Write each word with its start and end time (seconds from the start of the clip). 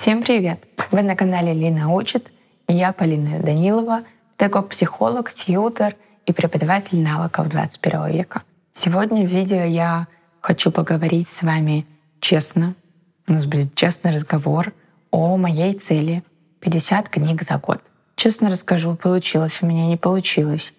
Всем 0.00 0.22
привет! 0.22 0.64
Вы 0.92 1.02
на 1.02 1.14
канале 1.14 1.52
Лина 1.52 1.92
учит, 1.92 2.32
я 2.66 2.90
Полина 2.94 3.38
Данилова, 3.38 4.04
педагог-психолог, 4.38 5.30
тьютер 5.30 5.94
и 6.24 6.32
преподаватель 6.32 7.02
навыков 7.02 7.50
21 7.50 8.06
века. 8.06 8.42
Сегодня 8.72 9.26
в 9.26 9.28
видео 9.28 9.62
я 9.62 10.06
хочу 10.40 10.70
поговорить 10.70 11.28
с 11.28 11.42
вами 11.42 11.84
честно, 12.18 12.74
у 13.28 13.34
нас 13.34 13.44
будет 13.44 13.74
честный 13.74 14.12
разговор 14.12 14.72
о 15.10 15.36
моей 15.36 15.74
цели 15.74 16.22
50 16.60 17.10
книг 17.10 17.42
за 17.42 17.58
год. 17.58 17.82
Честно 18.16 18.48
расскажу, 18.48 18.96
получилось 18.96 19.58
у 19.60 19.66
меня, 19.66 19.86
не 19.86 19.98
получилось. 19.98 20.72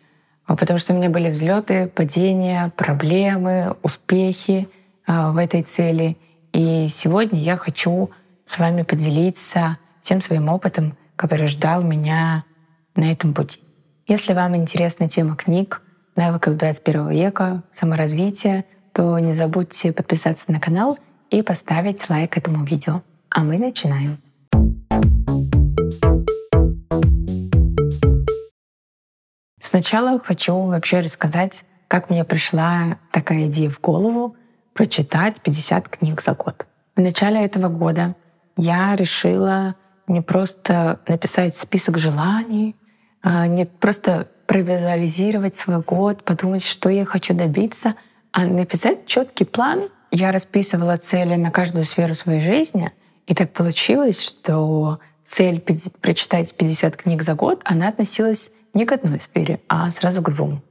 А 0.47 0.55
потому 0.55 0.79
что 0.79 0.93
у 0.93 0.97
меня 0.97 1.11
были 1.11 1.29
взлеты, 1.29 1.91
падения, 1.93 2.73
проблемы, 2.75 3.75
успехи 3.83 4.67
а, 5.05 5.31
в 5.31 5.37
этой 5.37 5.61
цели. 5.61 6.17
И 6.53 6.87
сегодня 6.87 7.39
я 7.39 7.55
хочу 7.55 8.09
с 8.51 8.59
вами 8.59 8.81
поделиться 8.81 9.77
всем 10.01 10.19
своим 10.19 10.49
опытом, 10.49 10.97
который 11.15 11.47
ждал 11.47 11.83
меня 11.83 12.43
на 12.95 13.09
этом 13.09 13.33
пути. 13.33 13.61
Если 14.07 14.33
вам 14.33 14.57
интересна 14.57 15.07
тема 15.07 15.37
книг, 15.37 15.81
навыков 16.17 16.57
21 16.57 17.11
века, 17.11 17.63
саморазвития, 17.71 18.65
то 18.91 19.17
не 19.19 19.33
забудьте 19.33 19.93
подписаться 19.93 20.51
на 20.51 20.59
канал 20.59 20.99
и 21.29 21.41
поставить 21.41 22.09
лайк 22.09 22.37
этому 22.37 22.65
видео. 22.65 23.03
А 23.29 23.45
мы 23.45 23.57
начинаем. 23.57 24.17
Сначала 29.61 30.19
хочу 30.19 30.53
вообще 30.65 30.99
рассказать, 30.99 31.63
как 31.87 32.09
мне 32.09 32.25
пришла 32.25 32.97
такая 33.11 33.45
идея 33.47 33.69
в 33.69 33.79
голову 33.79 34.35
прочитать 34.73 35.39
50 35.39 35.87
книг 35.87 36.21
за 36.21 36.33
год. 36.33 36.65
В 36.97 36.99
начале 36.99 37.45
этого 37.45 37.69
года 37.69 38.15
я 38.57 38.95
решила 38.95 39.75
не 40.07 40.21
просто 40.21 40.99
написать 41.07 41.55
список 41.55 41.97
желаний, 41.97 42.75
а 43.21 43.47
не 43.47 43.65
просто 43.65 44.27
провизуализировать 44.47 45.55
свой 45.55 45.81
год, 45.81 46.23
подумать, 46.23 46.65
что 46.65 46.89
я 46.89 47.05
хочу 47.05 47.33
добиться, 47.33 47.95
а 48.31 48.45
написать 48.45 49.05
четкий 49.05 49.45
план. 49.45 49.83
Я 50.11 50.31
расписывала 50.31 50.97
цели 50.97 51.35
на 51.35 51.51
каждую 51.51 51.85
сферу 51.85 52.15
своей 52.15 52.41
жизни, 52.41 52.91
и 53.27 53.33
так 53.33 53.53
получилось, 53.53 54.21
что 54.21 54.99
цель 55.23 55.61
прочитать 56.01 56.53
50 56.53 56.97
книг 56.97 57.23
за 57.23 57.33
год, 57.33 57.61
она 57.63 57.87
относилась 57.87 58.51
не 58.73 58.85
к 58.85 58.91
одной 58.91 59.21
сфере, 59.21 59.61
а 59.69 59.89
сразу 59.91 60.21
к 60.21 60.29
двум. 60.29 60.61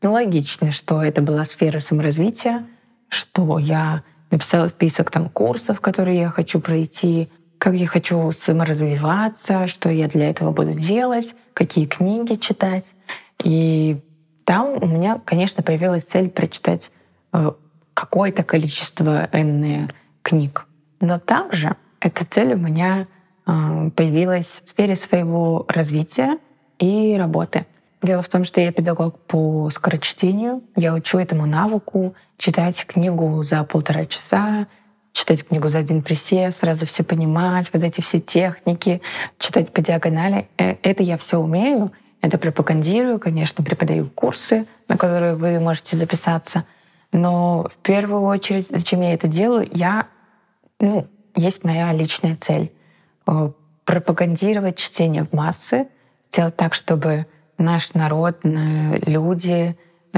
Ну, 0.00 0.12
логично, 0.12 0.72
что 0.72 1.02
это 1.02 1.20
была 1.20 1.44
сфера 1.44 1.80
саморазвития, 1.80 2.66
что 3.08 3.58
я 3.58 4.02
написала 4.30 4.68
список 4.68 5.10
там 5.10 5.28
курсов, 5.28 5.80
которые 5.80 6.20
я 6.20 6.30
хочу 6.30 6.60
пройти, 6.60 7.28
как 7.58 7.74
я 7.74 7.86
хочу 7.86 8.30
саморазвиваться, 8.32 9.66
что 9.66 9.88
я 9.88 10.08
для 10.08 10.30
этого 10.30 10.52
буду 10.52 10.74
делать, 10.74 11.34
какие 11.54 11.86
книги 11.86 12.34
читать. 12.34 12.86
И 13.42 14.00
там 14.44 14.82
у 14.82 14.86
меня, 14.86 15.20
конечно, 15.24 15.62
появилась 15.62 16.04
цель 16.04 16.30
прочитать 16.30 16.92
э, 17.32 17.52
какое-то 17.94 18.44
количество 18.44 19.28
энные 19.32 19.88
книг. 20.22 20.66
Но 21.00 21.18
также 21.18 21.76
эта 22.00 22.24
цель 22.24 22.54
у 22.54 22.58
меня 22.58 23.06
э, 23.46 23.90
появилась 23.94 24.62
в 24.64 24.68
сфере 24.68 24.94
своего 24.94 25.66
развития 25.68 26.38
и 26.78 27.16
работы. 27.18 27.66
Дело 28.02 28.22
в 28.22 28.28
том, 28.28 28.44
что 28.44 28.60
я 28.60 28.70
педагог 28.70 29.18
по 29.26 29.70
скорочтению. 29.70 30.62
Я 30.76 30.94
учу 30.94 31.18
этому 31.18 31.46
навыку 31.46 32.14
читать 32.36 32.84
книгу 32.86 33.42
за 33.42 33.64
полтора 33.64 34.04
часа, 34.04 34.68
читать 35.12 35.44
книгу 35.44 35.68
за 35.68 35.78
один 35.78 36.02
присест, 36.02 36.60
сразу 36.60 36.86
все 36.86 37.02
понимать, 37.02 37.68
вот 37.72 37.82
эти 37.82 38.00
все 38.00 38.20
техники, 38.20 39.02
читать 39.38 39.72
по 39.72 39.82
диагонали. 39.82 40.48
Э, 40.58 40.76
это 40.82 41.02
я 41.02 41.16
все 41.16 41.38
умею, 41.38 41.92
это 42.20 42.38
пропагандирую, 42.38 43.18
конечно, 43.18 43.64
преподаю 43.64 44.08
курсы, 44.08 44.66
на 44.86 44.96
которые 44.96 45.34
вы 45.34 45.58
можете 45.58 45.96
записаться. 45.96 46.64
Но 47.10 47.68
в 47.68 47.78
первую 47.78 48.22
очередь, 48.22 48.68
зачем 48.68 49.00
я 49.00 49.14
это 49.14 49.26
делаю, 49.26 49.68
я, 49.72 50.06
ну, 50.78 51.06
есть 51.34 51.64
моя 51.64 51.92
личная 51.92 52.36
цель 52.36 52.70
э, 53.26 53.50
пропагандировать 53.84 54.76
чтение 54.76 55.24
в 55.24 55.32
массы, 55.32 55.88
сделать 56.30 56.56
так, 56.56 56.74
чтобы 56.74 57.26
наш 57.58 57.94
народ, 57.94 58.38
люди, 58.42 59.76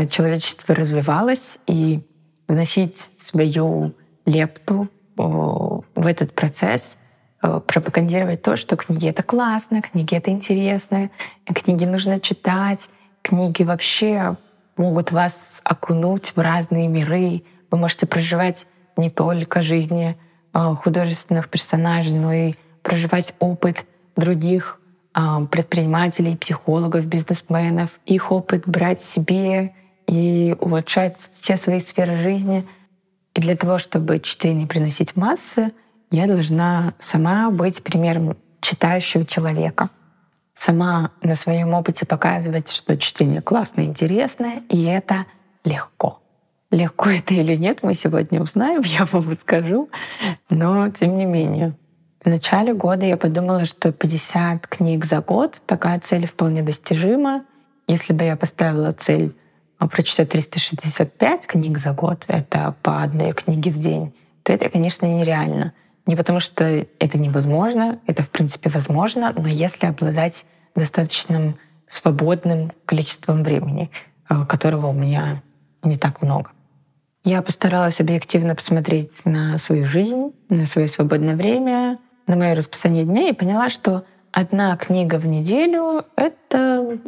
человечество 0.09 0.75
развивалось 0.75 1.59
и 1.67 2.01
вносить 2.47 3.11
свою 3.19 3.95
лепту 4.27 4.89
в 5.17 6.06
этот 6.06 6.34
процесс, 6.34 6.97
пропагандировать 7.41 8.43
то, 8.43 8.56
что 8.56 8.77
книги— 8.77 9.09
это 9.11 9.23
классно, 9.23 9.83
книги— 9.83 10.15
это 10.17 10.31
интересно, 10.31 11.11
книги 11.47 11.84
нужно 11.84 12.21
читать, 12.21 12.91
книги 13.23 13.62
вообще 13.62 14.37
могут 14.77 15.11
вас 15.11 15.61
окунуть 15.65 16.33
в 16.37 16.39
разные 16.39 16.89
миры. 16.89 17.43
Вы 17.71 17.78
можете 17.78 18.07
проживать 18.07 18.67
не 18.97 19.11
только 19.11 19.62
жизни 19.62 20.19
художественных 20.53 21.49
персонажей, 21.49 22.12
но 22.12 22.33
и 22.33 22.55
проживать 22.83 23.34
опыт 23.39 23.87
других 24.17 24.79
предпринимателей, 25.12 26.37
психологов, 26.37 27.06
бизнесменов, 27.06 27.98
их 28.06 28.31
опыт 28.32 28.66
брать 28.66 29.00
себе 29.00 29.75
и 30.06 30.56
улучшать 30.60 31.31
все 31.34 31.56
свои 31.56 31.81
сферы 31.81 32.16
жизни. 32.16 32.65
И 33.34 33.41
для 33.41 33.56
того, 33.56 33.78
чтобы 33.78 34.21
чтение 34.21 34.66
приносить 34.66 35.16
массы, 35.16 35.72
я 36.10 36.26
должна 36.26 36.94
сама 36.98 37.50
быть 37.50 37.82
примером 37.82 38.37
читающего 38.60 39.25
человека. 39.25 39.88
Сама 40.54 41.12
на 41.22 41.34
своем 41.34 41.72
опыте 41.75 42.04
показывать, 42.06 42.71
что 42.71 42.97
чтение 42.98 43.41
классное, 43.41 43.84
интересное, 43.84 44.62
и 44.69 44.84
это 44.84 45.27
легко. 45.65 46.21
Легко 46.71 47.10
это 47.10 47.34
или 47.34 47.56
нет, 47.56 47.81
мы 47.82 47.94
сегодня 47.94 48.41
узнаем, 48.41 48.81
я 48.84 49.06
вам 49.06 49.34
скажу. 49.37 49.88
Но 50.50 50.88
тем 50.91 51.16
не 51.16 51.25
менее, 51.25 51.75
в 52.22 52.28
начале 52.28 52.75
года 52.75 53.06
я 53.06 53.16
подумала, 53.16 53.64
что 53.64 53.92
50 53.92 54.66
книг 54.66 55.06
за 55.06 55.22
год— 55.22 55.62
такая 55.66 55.98
цель 56.00 56.26
вполне 56.26 56.62
достижима. 56.62 57.44
Если 57.88 58.12
бы 58.12 58.25
я 58.25 58.36
поставила 58.36 58.92
цель 58.92 59.34
а, 59.78 59.88
прочитать 59.88 60.28
365 60.28 61.47
книг 61.47 61.78
за 61.78 61.92
год, 61.92 62.25
это 62.28 62.75
по 62.82 63.03
одной 63.03 63.32
книге 63.32 63.70
в 63.70 63.78
день, 63.78 64.14
то 64.42 64.53
это, 64.53 64.69
конечно, 64.69 65.06
нереально. 65.06 65.72
Не 66.04 66.14
потому 66.14 66.41
что 66.41 66.64
это 66.98 67.19
невозможно, 67.19 68.00
это, 68.06 68.22
в 68.22 68.28
принципе, 68.28 68.69
возможно, 68.69 69.32
но 69.34 69.48
если 69.48 69.86
обладать 69.86 70.44
достаточным 70.75 71.56
свободным 71.88 72.70
количеством 72.84 73.42
времени, 73.42 73.91
а, 74.28 74.44
которого 74.44 74.88
у 74.88 74.92
меня 74.92 75.42
не 75.82 75.97
так 75.97 76.20
много. 76.20 76.50
Я 77.25 77.41
постаралась 77.41 78.00
объективно 78.00 78.54
посмотреть 78.54 79.25
на 79.25 79.56
свою 79.56 79.86
жизнь, 79.86 80.32
на 80.50 80.66
свое 80.66 80.86
свободное 80.86 81.34
время, 81.34 81.98
на 82.30 82.36
мое 82.36 82.54
расписание 82.54 83.04
дня 83.04 83.28
и 83.28 83.32
поняла, 83.32 83.68
что 83.68 84.04
одна 84.30 84.76
книга 84.76 85.16
в 85.16 85.26
неделю— 85.26 86.04
это 86.16 86.98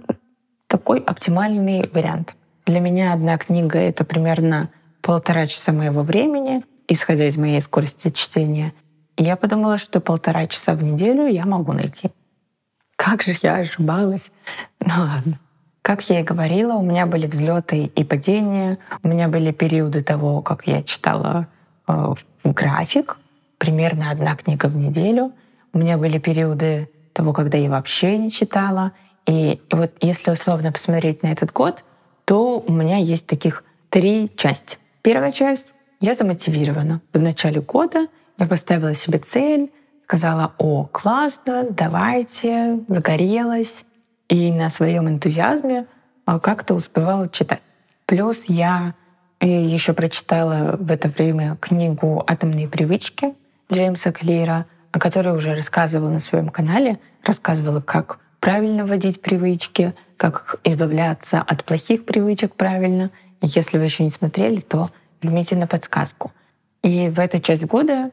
такой 0.67 0.99
оптимальный 0.99 1.89
вариант. 1.93 2.35
Для 2.67 2.81
меня 2.81 3.13
одна 3.13 3.39
книга— 3.39 3.79
это 3.81 4.05
примерно 4.05 4.69
полтора 5.01 5.47
часа 5.47 5.73
моего 5.73 6.03
времени, 6.03 6.65
исходя 6.89 7.29
из 7.29 7.37
моей 7.37 7.61
скорости 7.61 8.11
чтения. 8.11 8.73
И 9.17 9.23
я 9.23 9.37
подумала, 9.37 9.79
что 9.79 10.01
полтора 10.01 10.49
часа 10.49 10.75
в 10.75 10.83
неделю 10.83 11.27
я 11.27 11.47
могу 11.47 11.73
найти. 11.73 12.11
Как 12.97 13.23
же 13.23 13.35
я 13.43 13.57
ошибалась. 13.57 14.33
Ну 14.81 14.93
ладно. 14.99 15.39
Как 15.83 16.09
я 16.11 16.21
и 16.21 16.25
говорила, 16.25 16.75
у 16.75 16.83
меня 16.83 17.07
были 17.07 17.27
взлеты 17.27 17.85
и 17.85 18.05
падения, 18.05 18.79
у 19.03 19.09
меня 19.09 19.29
были 19.29 19.53
периоды 19.53 20.03
того, 20.03 20.41
как 20.43 20.67
я 20.67 20.83
читала 20.83 21.47
э, 21.89 22.15
график, 22.45 23.19
примерно 23.63 24.11
одна 24.11 24.35
книга 24.35 24.67
в 24.67 24.75
неделю. 24.75 25.31
У 25.73 25.79
меня 25.79 25.97
были 25.97 26.19
периоды 26.19 26.91
того, 27.13 27.33
когда 27.33 27.57
я 27.59 27.71
вообще 27.71 28.19
не 28.19 28.29
читала. 28.29 28.91
И 29.25 29.61
вот 29.71 29.93
если 30.01 30.33
условно 30.33 30.73
посмотреть 30.73 31.23
на 31.23 31.29
этот 31.29 31.53
год, 31.53 31.85
то 32.25 32.59
у 32.59 32.73
меня 32.73 32.97
есть 32.97 33.29
таких 33.29 33.63
три 33.89 34.29
части. 34.37 34.79
Первая 35.01 35.31
часть— 35.31 35.75
я 36.01 36.15
замотивирована. 36.15 37.03
В 37.13 37.21
начале 37.21 37.61
года 37.61 38.09
я 38.37 38.47
поставила 38.49 38.97
себе 38.97 39.21
цель, 39.21 39.71
сказала, 40.03 40.55
о, 40.59 40.87
классно, 40.91 41.65
давайте, 41.71 42.81
загорелась. 42.89 43.85
И 44.29 44.51
на 44.51 44.71
своем 44.71 45.09
энтузиазме 45.09 45.87
а, 46.25 46.41
как-то 46.41 46.75
успевала 46.75 47.29
читать. 47.29 47.63
Плюс 48.07 48.47
я 48.47 48.95
э, 49.39 49.47
еще 49.47 49.93
прочитала 49.93 50.77
в 50.81 50.91
это 50.91 51.07
время 51.07 51.57
книгу 51.61 52.25
«Атомные 52.27 52.67
привычки», 52.67 53.35
Джеймса 53.71 54.13
Клира, 54.13 54.67
о 54.91 54.99
которой 54.99 55.37
уже 55.37 55.55
рассказывала 55.55 56.11
на 56.11 56.21
своем 56.21 56.49
канале, 56.49 56.99
рассказывала, 57.25 57.81
как 57.81 58.19
правильно 58.41 58.85
вводить 58.85 59.21
привычки, 59.21 59.95
как 60.17 60.61
избавляться 60.65 61.41
от 61.41 61.65
плохих 61.65 62.05
привычек 62.05 62.55
правильно. 62.55 63.11
Если 63.41 63.79
вы 63.79 63.85
еще 63.85 64.05
не 64.05 64.11
смотрели, 64.11 64.61
то 64.61 64.91
жмите 65.23 65.57
на 65.57 65.67
подсказку. 65.67 66.33
И 66.83 67.09
в 67.09 67.21
эту 67.21 67.39
часть 67.39 67.65
года 67.65 68.11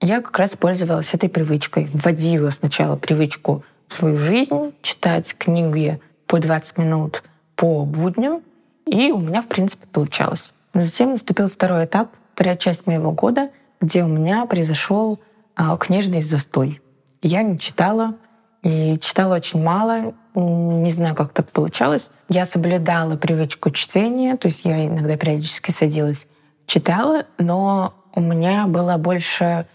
я 0.00 0.20
как 0.20 0.38
раз 0.38 0.56
пользовалась 0.56 1.14
этой 1.14 1.28
привычкой. 1.28 1.88
Вводила 1.92 2.50
сначала 2.50 2.96
привычку 2.96 3.64
в 3.86 3.92
свою 3.92 4.16
жизнь, 4.16 4.74
читать 4.82 5.34
книги 5.36 6.00
по 6.26 6.38
20 6.38 6.78
минут 6.78 7.22
по 7.54 7.84
будням, 7.84 8.42
и 8.86 9.12
у 9.12 9.18
меня, 9.18 9.42
в 9.42 9.46
принципе, 9.46 9.86
получалось. 9.86 10.52
Но 10.74 10.82
затем 10.82 11.10
наступил 11.10 11.48
второй 11.48 11.84
этап, 11.84 12.10
вторая 12.34 12.56
часть 12.56 12.86
моего 12.86 13.12
года, 13.12 13.50
где 13.80 14.04
у 14.04 14.08
меня 14.08 14.46
произошел 14.46 15.20
а, 15.56 15.76
книжный 15.76 16.22
застой. 16.22 16.80
Я 17.22 17.42
не 17.42 17.58
читала, 17.58 18.14
и 18.62 18.98
читала 18.98 19.36
очень 19.36 19.62
мало, 19.62 20.14
не 20.34 20.90
знаю, 20.90 21.14
как 21.14 21.32
так 21.32 21.50
получалось. 21.50 22.10
Я 22.28 22.46
соблюдала 22.46 23.16
привычку 23.16 23.70
чтения, 23.70 24.36
то 24.36 24.46
есть 24.46 24.64
я 24.64 24.86
иногда 24.86 25.16
периодически 25.16 25.70
садилась, 25.70 26.28
читала, 26.66 27.26
но 27.38 27.94
у 28.14 28.20
меня 28.20 28.66
было 28.66 28.96
больше 28.96 29.66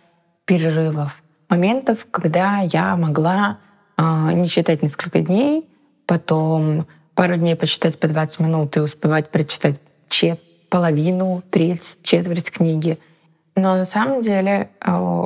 перерывов, 0.46 1.24
моментов, 1.50 2.08
когда 2.12 2.60
я 2.62 2.96
могла 2.96 3.58
э, 3.98 4.04
не 4.34 4.48
читать 4.48 4.84
несколько 4.84 5.22
дней, 5.22 5.68
потом 6.06 6.86
пару 7.16 7.38
дней 7.38 7.56
почитать 7.56 8.00
по 8.00 8.08
20 8.08 8.40
минут 8.42 8.78
и 8.78 8.82
успевать 8.82 9.32
прочитать 9.32 9.80
чет, 10.10 10.40
половину, 10.70 11.42
треть, 11.50 11.98
четверть 12.04 12.52
книги. 12.52 13.00
Но 13.56 13.76
на 13.76 13.86
самом 13.86 14.22
деле, 14.22 14.70
э, 14.86 15.24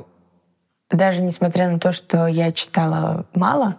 даже 0.92 1.22
несмотря 1.22 1.70
на 1.70 1.80
то, 1.80 1.92
что 1.92 2.28
я 2.28 2.52
читала 2.52 3.26
мало, 3.34 3.78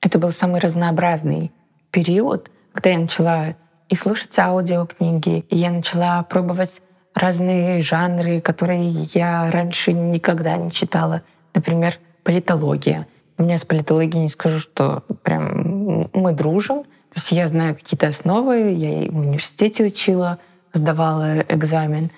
это 0.00 0.18
был 0.18 0.30
самый 0.30 0.60
разнообразный 0.60 1.52
период, 1.90 2.50
когда 2.72 2.90
я 2.90 2.98
начала 2.98 3.54
и 3.88 3.94
слушать 3.96 4.38
аудиокниги, 4.38 5.44
и 5.48 5.56
я 5.56 5.70
начала 5.70 6.22
пробовать 6.22 6.80
разные 7.14 7.80
жанры, 7.80 8.40
которые 8.40 8.90
я 8.90 9.50
раньше 9.50 9.92
никогда 9.92 10.56
не 10.56 10.70
читала. 10.70 11.22
Например, 11.54 11.98
политология. 12.22 13.06
У 13.36 13.42
меня 13.42 13.58
с 13.58 13.64
политологией 13.64 14.22
не 14.22 14.28
скажу, 14.28 14.60
что 14.60 15.02
прям 15.22 16.08
мы 16.12 16.32
дружим. 16.32 16.84
То 16.84 17.16
есть 17.16 17.32
я 17.32 17.48
знаю 17.48 17.74
какие-то 17.74 18.06
основы, 18.08 18.72
я 18.72 19.04
и 19.04 19.08
в 19.08 19.18
университете 19.18 19.84
учила, 19.84 20.38
сдавала 20.72 21.40
экзамен. 21.48 22.10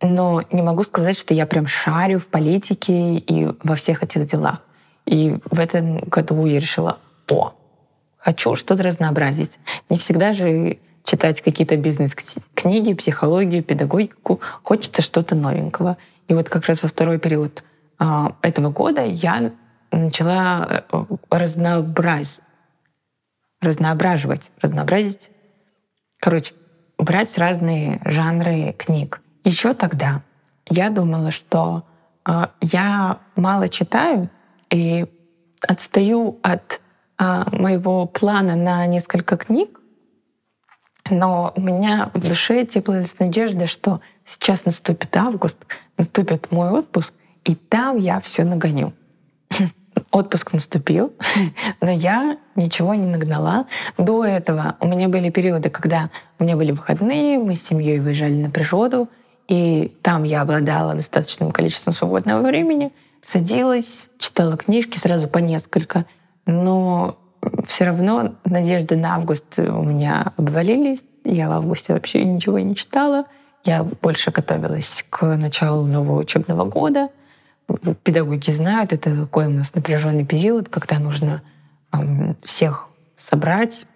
Но 0.00 0.42
не 0.52 0.62
могу 0.62 0.84
сказать, 0.84 1.18
что 1.18 1.34
я 1.34 1.46
прям 1.46 1.66
шарю 1.66 2.20
в 2.20 2.28
политике 2.28 3.16
и 3.16 3.48
во 3.62 3.74
всех 3.74 4.02
этих 4.02 4.26
делах. 4.26 4.60
И 5.06 5.38
в 5.50 5.58
этом 5.58 5.98
году 6.00 6.46
я 6.46 6.60
решила, 6.60 6.98
о, 7.30 7.52
хочу 8.18 8.54
что-то 8.54 8.82
разнообразить. 8.82 9.58
Не 9.88 9.98
всегда 9.98 10.32
же 10.32 10.78
читать 11.02 11.40
какие-то 11.40 11.76
бизнес-книги, 11.76 12.92
психологию, 12.92 13.62
педагогику, 13.64 14.40
хочется 14.62 15.02
что-то 15.02 15.34
новенького. 15.34 15.96
И 16.28 16.34
вот 16.34 16.48
как 16.48 16.66
раз 16.66 16.82
во 16.82 16.88
второй 16.88 17.18
период 17.18 17.64
а, 17.98 18.36
этого 18.42 18.70
года 18.70 19.04
я 19.04 19.52
начала 19.90 20.84
э, 20.92 21.04
разнообразить, 21.30 22.42
разноображивать, 23.62 24.50
разнообразить, 24.60 25.30
короче, 26.20 26.52
брать 26.98 27.36
разные 27.38 28.00
жанры 28.04 28.74
книг. 28.76 29.22
Еще 29.48 29.72
тогда 29.72 30.20
я 30.68 30.90
думала, 30.90 31.30
что 31.30 31.84
э, 32.26 32.48
я 32.60 33.18
мало 33.34 33.70
читаю 33.70 34.28
и 34.68 35.06
отстаю 35.66 36.38
от 36.42 36.82
э, 37.18 37.44
моего 37.52 38.04
плана 38.04 38.56
на 38.56 38.84
несколько 38.84 39.38
книг, 39.38 39.80
но 41.08 41.54
у 41.56 41.62
меня 41.62 42.10
в 42.12 42.20
душе 42.20 42.66
теплилась 42.66 43.18
надежда, 43.18 43.66
что 43.66 44.02
сейчас 44.26 44.66
наступит 44.66 45.16
август, 45.16 45.56
наступит 45.96 46.52
мой 46.52 46.68
отпуск, 46.68 47.14
и 47.44 47.54
там 47.54 47.96
я 47.96 48.20
все 48.20 48.44
нагоню. 48.44 48.92
Отпуск 50.10 50.52
наступил, 50.52 51.14
но 51.80 51.90
я 51.90 52.36
ничего 52.54 52.92
не 52.92 53.06
нагнала. 53.06 53.64
До 53.96 54.26
этого 54.26 54.76
у 54.80 54.86
меня 54.86 55.08
были 55.08 55.30
периоды, 55.30 55.70
когда 55.70 56.10
у 56.38 56.44
меня 56.44 56.54
были 56.54 56.72
выходные, 56.72 57.38
мы 57.38 57.54
с 57.54 57.62
семьей 57.62 57.98
выезжали 57.98 58.34
на 58.34 58.50
природу, 58.50 59.08
и 59.48 59.96
там 60.02 60.24
я 60.24 60.42
обладала 60.42 60.94
достаточным 60.94 61.50
количеством 61.50 61.94
свободного 61.94 62.46
времени, 62.46 62.92
садилась, 63.22 64.10
читала 64.18 64.56
книжки 64.56 64.98
сразу 64.98 65.26
по 65.26 65.38
несколько, 65.38 66.04
но 66.46 67.18
все 67.66 67.86
равно 67.86 68.34
надежды 68.44 68.96
на 68.96 69.16
август 69.16 69.58
у 69.58 69.82
меня 69.82 70.32
обвалились. 70.36 71.04
Я 71.24 71.48
в 71.48 71.52
августе 71.52 71.94
вообще 71.94 72.24
ничего 72.24 72.58
не 72.58 72.76
читала. 72.76 73.24
Я 73.64 73.84
больше 73.84 74.30
готовилась 74.30 75.04
к 75.08 75.36
началу 75.36 75.86
нового 75.86 76.20
учебного 76.20 76.64
года. 76.64 77.08
Педагоги 78.02 78.50
знают, 78.50 78.92
это 78.92 79.14
такой 79.24 79.46
у 79.46 79.50
нас 79.50 79.74
напряженный 79.74 80.24
период, 80.24 80.68
когда 80.68 80.98
нужно 80.98 81.42
всех 82.42 82.88
собрать, 83.16 83.86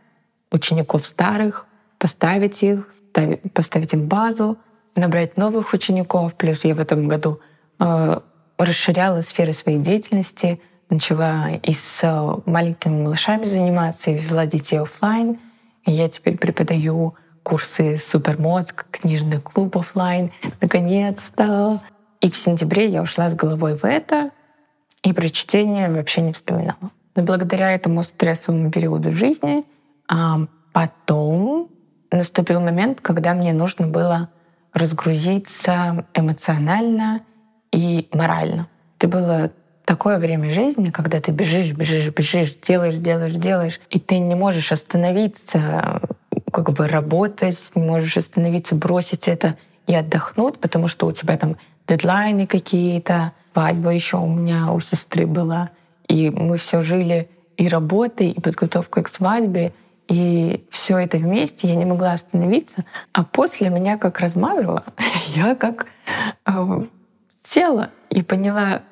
учеников 0.50 1.06
старых, 1.06 1.66
поставить 1.98 2.62
их, 2.62 2.88
поставить 3.54 3.92
им 3.94 4.08
базу, 4.08 4.58
набрать 4.94 5.36
новых 5.36 5.72
учеников. 5.72 6.34
Плюс 6.34 6.64
я 6.64 6.74
в 6.74 6.80
этом 6.80 7.08
году 7.08 7.40
э, 7.78 8.18
расширяла 8.58 9.20
сферы 9.20 9.52
своей 9.52 9.78
деятельности— 9.78 10.60
начала 10.92 11.50
и 11.50 11.72
с 11.72 12.04
э, 12.04 12.40
маленькими 12.46 13.02
малышами 13.02 13.46
заниматься, 13.46 14.10
и 14.10 14.18
вела 14.18 14.46
детей 14.46 14.78
офлайн. 14.78 15.40
Я 15.84 16.08
теперь 16.08 16.36
преподаю 16.36 17.14
курсы 17.42 17.96
супермозг, 17.96 18.86
книжный 18.90 19.40
клуб 19.40 19.76
офлайн. 19.76 20.30
Наконец-то! 20.60 21.80
И 22.20 22.30
в 22.30 22.36
сентябре 22.36 22.86
я 22.88 23.02
ушла 23.02 23.28
с 23.28 23.34
головой 23.34 23.76
в 23.76 23.84
это, 23.84 24.30
и 25.02 25.12
про 25.12 25.28
чтение 25.28 25.90
вообще 25.90 26.20
не 26.20 26.32
вспоминала. 26.32 26.90
Но 27.16 27.24
благодаря 27.24 27.72
этому 27.72 28.04
стрессовому 28.04 28.70
периоду 28.70 29.10
жизни 29.12 29.64
а 30.08 30.40
потом 30.72 31.68
наступил 32.10 32.60
момент, 32.60 33.00
когда 33.00 33.34
мне 33.34 33.52
нужно 33.52 33.86
было 33.86 34.28
разгрузиться 34.72 36.06
эмоционально 36.14 37.22
и 37.72 38.08
морально. 38.12 38.68
Это 38.98 39.08
было 39.08 39.50
такое 39.84 40.18
время 40.18 40.52
жизни, 40.52 40.90
когда 40.90 41.20
ты 41.20 41.32
бежишь, 41.32 41.72
бежишь, 41.72 42.08
бежишь, 42.10 42.54
делаешь, 42.62 42.96
делаешь, 42.96 43.34
делаешь, 43.34 43.80
и 43.90 43.98
ты 43.98 44.18
не 44.18 44.34
можешь 44.34 44.72
остановиться, 44.72 46.00
как 46.52 46.72
бы 46.72 46.88
работать, 46.88 47.72
не 47.74 47.82
можешь 47.82 48.16
остановиться, 48.16 48.74
бросить 48.74 49.28
это 49.28 49.56
и 49.86 49.94
отдохнуть, 49.94 50.58
потому 50.58 50.88
что 50.88 51.06
у 51.06 51.12
тебя 51.12 51.36
там 51.36 51.56
дедлайны 51.88 52.46
какие-то, 52.46 53.32
свадьба 53.52 53.90
еще 53.90 54.16
у 54.18 54.26
меня 54.26 54.72
у 54.72 54.80
сестры 54.80 55.26
была, 55.26 55.70
и 56.08 56.30
мы 56.30 56.56
все 56.56 56.82
жили 56.82 57.28
и 57.56 57.68
работой, 57.68 58.30
и 58.30 58.40
подготовкой 58.40 59.02
к 59.02 59.08
свадьбе, 59.08 59.72
и 60.12 60.66
все 60.68 60.98
это 60.98 61.16
вместе, 61.16 61.68
я 61.68 61.74
не 61.74 61.86
могла 61.86 62.12
остановиться. 62.12 62.84
А 63.14 63.24
после 63.24 63.70
меня 63.70 63.96
как 63.96 64.20
размазало, 64.20 64.84
я 65.34 65.54
как 65.54 65.86
э, 66.44 66.84
села 67.42 67.88
и 68.10 68.22
поняла, 68.22 68.82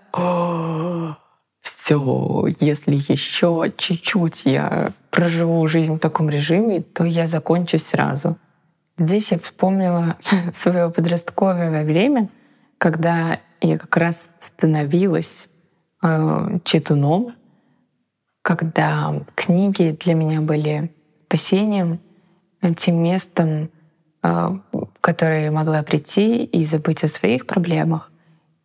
все, 1.60 2.46
если 2.58 2.94
еще 2.94 3.70
чуть-чуть 3.76 4.46
я 4.46 4.92
проживу 5.10 5.66
жизнь 5.66 5.94
в 5.94 5.98
таком 5.98 6.30
режиме, 6.30 6.80
то 6.80 7.04
я 7.04 7.26
закончу 7.26 7.78
сразу. 7.78 8.38
Здесь 8.96 9.30
я 9.30 9.38
вспомнила 9.38 10.16
свое 10.54 10.90
подростковое 10.90 11.84
время, 11.84 12.30
когда 12.78 13.40
я 13.60 13.76
как 13.76 13.94
раз 13.98 14.30
становилась 14.40 15.50
э, 16.02 16.58
читуном, 16.64 17.34
когда 18.40 19.22
книги 19.34 19.94
для 20.00 20.14
меня 20.14 20.40
были 20.40 20.90
спасением, 21.30 22.00
тем 22.76 23.02
местом, 23.02 23.70
э, 24.22 24.48
в 24.72 24.88
которое 25.00 25.44
я 25.44 25.52
могла 25.52 25.82
прийти 25.82 26.44
и 26.44 26.64
забыть 26.64 27.04
о 27.04 27.08
своих 27.08 27.46
проблемах, 27.46 28.10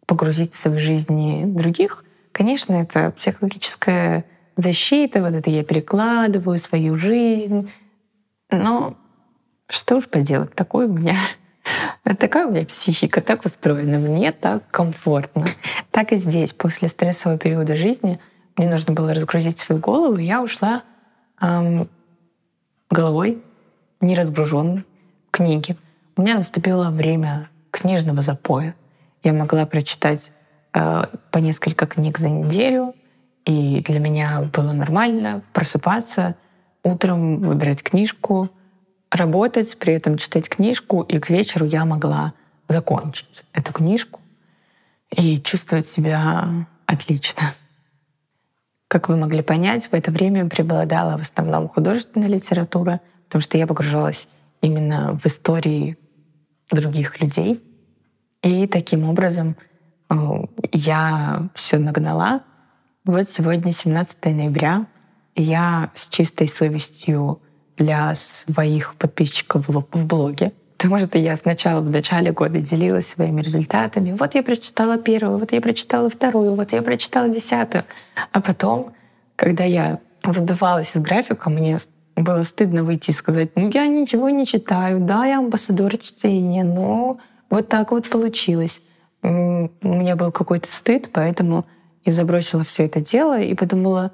погрузиться 0.07 0.69
в 0.69 0.77
жизни 0.77 1.43
других. 1.45 2.03
Конечно, 2.31 2.73
это 2.73 3.11
психологическая 3.11 4.25
защита, 4.57 5.21
вот 5.21 5.33
это 5.33 5.49
я 5.49 5.63
перекладываю 5.63 6.57
свою 6.57 6.97
жизнь. 6.97 7.69
Но 8.49 8.95
что 9.67 9.97
уж 9.97 10.07
поделать, 10.07 10.53
такой 10.55 10.85
у 10.85 10.93
меня 10.93 11.17
Такая 12.19 12.47
у 12.47 12.51
меня 12.51 12.65
психика, 12.65 13.21
так 13.21 13.45
устроена, 13.45 13.97
мне 13.97 14.31
так 14.31 14.63
комфортно. 14.69 15.45
Так 15.91 16.11
и 16.11 16.17
здесь, 16.17 16.53
после 16.53 16.87
стрессового 16.87 17.39
периода 17.39 17.75
жизни, 17.75 18.19
мне 18.57 18.67
нужно 18.69 18.93
было 18.93 19.13
разгрузить 19.13 19.59
свою 19.59 19.81
голову, 19.81 20.17
и 20.17 20.25
я 20.25 20.43
ушла 20.43 20.83
эм, 21.41 21.89
головой, 22.89 23.41
не 24.01 24.15
разгруженной, 24.15 24.83
в 25.27 25.31
книги. 25.31 25.75
У 26.15 26.21
меня 26.21 26.35
наступило 26.35 26.89
время 26.89 27.49
книжного 27.71 28.21
запоя. 28.21 28.75
Я 29.23 29.33
могла 29.33 29.65
прочитать 29.65 30.31
э, 30.73 31.05
по 31.31 31.37
несколько 31.39 31.87
книг 31.87 32.17
за 32.17 32.29
неделю, 32.29 32.95
и 33.45 33.81
для 33.81 33.99
меня 33.99 34.43
было 34.53 34.71
нормально 34.71 35.41
просыпаться 35.53 36.35
утром, 36.83 37.39
выбирать 37.39 37.83
книжку, 37.83 38.49
работать, 39.11 39.77
при 39.77 39.93
этом 39.93 40.17
читать 40.17 40.49
книжку, 40.49 41.01
и 41.01 41.19
к 41.19 41.29
вечеру 41.29 41.65
я 41.65 41.85
могла 41.85 42.33
закончить 42.67 43.43
эту 43.53 43.73
книжку. 43.73 44.19
и 45.15 45.39
чувствовать 45.39 45.87
себя 45.87 46.65
отлично. 46.87 47.53
Как 48.87 49.09
вы 49.09 49.17
могли 49.17 49.41
понять, 49.41 49.87
в 49.87 49.93
это 49.93 50.11
время 50.11 50.47
преобладала 50.47 51.17
в 51.17 51.21
основном 51.21 51.67
художественная 51.67 52.27
литература, 52.27 53.01
потому 53.25 53.41
что 53.41 53.57
я 53.57 53.65
погружалась 53.65 54.27
именно 54.61 55.17
в 55.17 55.25
истории 55.25 55.97
других 56.71 57.19
людей. 57.21 57.63
И 58.43 58.67
таким 58.67 59.09
образом 59.09 59.55
э, 60.09 60.15
я 60.71 61.49
все 61.55 61.79
нагнала. 61.79 62.43
Вот 63.03 63.29
сегодня 63.29 63.71
17 63.71 64.23
ноября, 64.25 64.85
я 65.35 65.91
с 65.95 66.07
чистой 66.07 66.47
совестью 66.47 67.41
для 67.77 68.13
своих 68.15 68.95
подписчиков 68.95 69.67
в 69.67 70.05
блоге 70.05 70.53
Потому 70.77 70.99
что 70.99 71.17
я 71.17 71.37
сначала 71.37 71.81
в 71.81 71.89
начале 71.89 72.31
года 72.31 72.59
делилась 72.59 73.07
своими 73.07 73.41
результатами. 73.41 74.11
Вот 74.11 74.35
я 74.35 74.43
прочитала 74.43 74.97
первую, 74.97 75.37
вот 75.37 75.51
я 75.51 75.61
прочитала 75.61 76.09
вторую, 76.09 76.53
вот 76.55 76.73
я 76.73 76.81
прочитала 76.81 77.29
десятую. 77.29 77.83
А 78.31 78.41
потом, 78.41 78.93
когда 79.35 79.63
я 79.63 79.99
выбивалась 80.23 80.95
из 80.95 81.01
графика, 81.01 81.49
мне 81.49 81.79
было 82.15 82.43
стыдно 82.43 82.83
выйти 82.83 83.11
и 83.11 83.13
сказать, 83.13 83.51
ну 83.55 83.69
я 83.69 83.87
ничего 83.87 84.29
не 84.29 84.45
читаю, 84.45 84.99
да, 84.99 85.25
я 85.25 85.39
амбассадор 85.39 85.97
чтения, 85.97 86.63
но 86.63 87.19
вот 87.49 87.67
так 87.69 87.91
вот 87.91 88.09
получилось. 88.09 88.81
У 89.21 89.27
меня 89.81 90.15
был 90.15 90.31
какой-то 90.31 90.71
стыд, 90.71 91.09
поэтому 91.11 91.65
я 92.05 92.13
забросила 92.13 92.63
все 92.63 92.85
это 92.85 93.01
дело 93.01 93.39
и 93.39 93.55
подумала, 93.55 94.11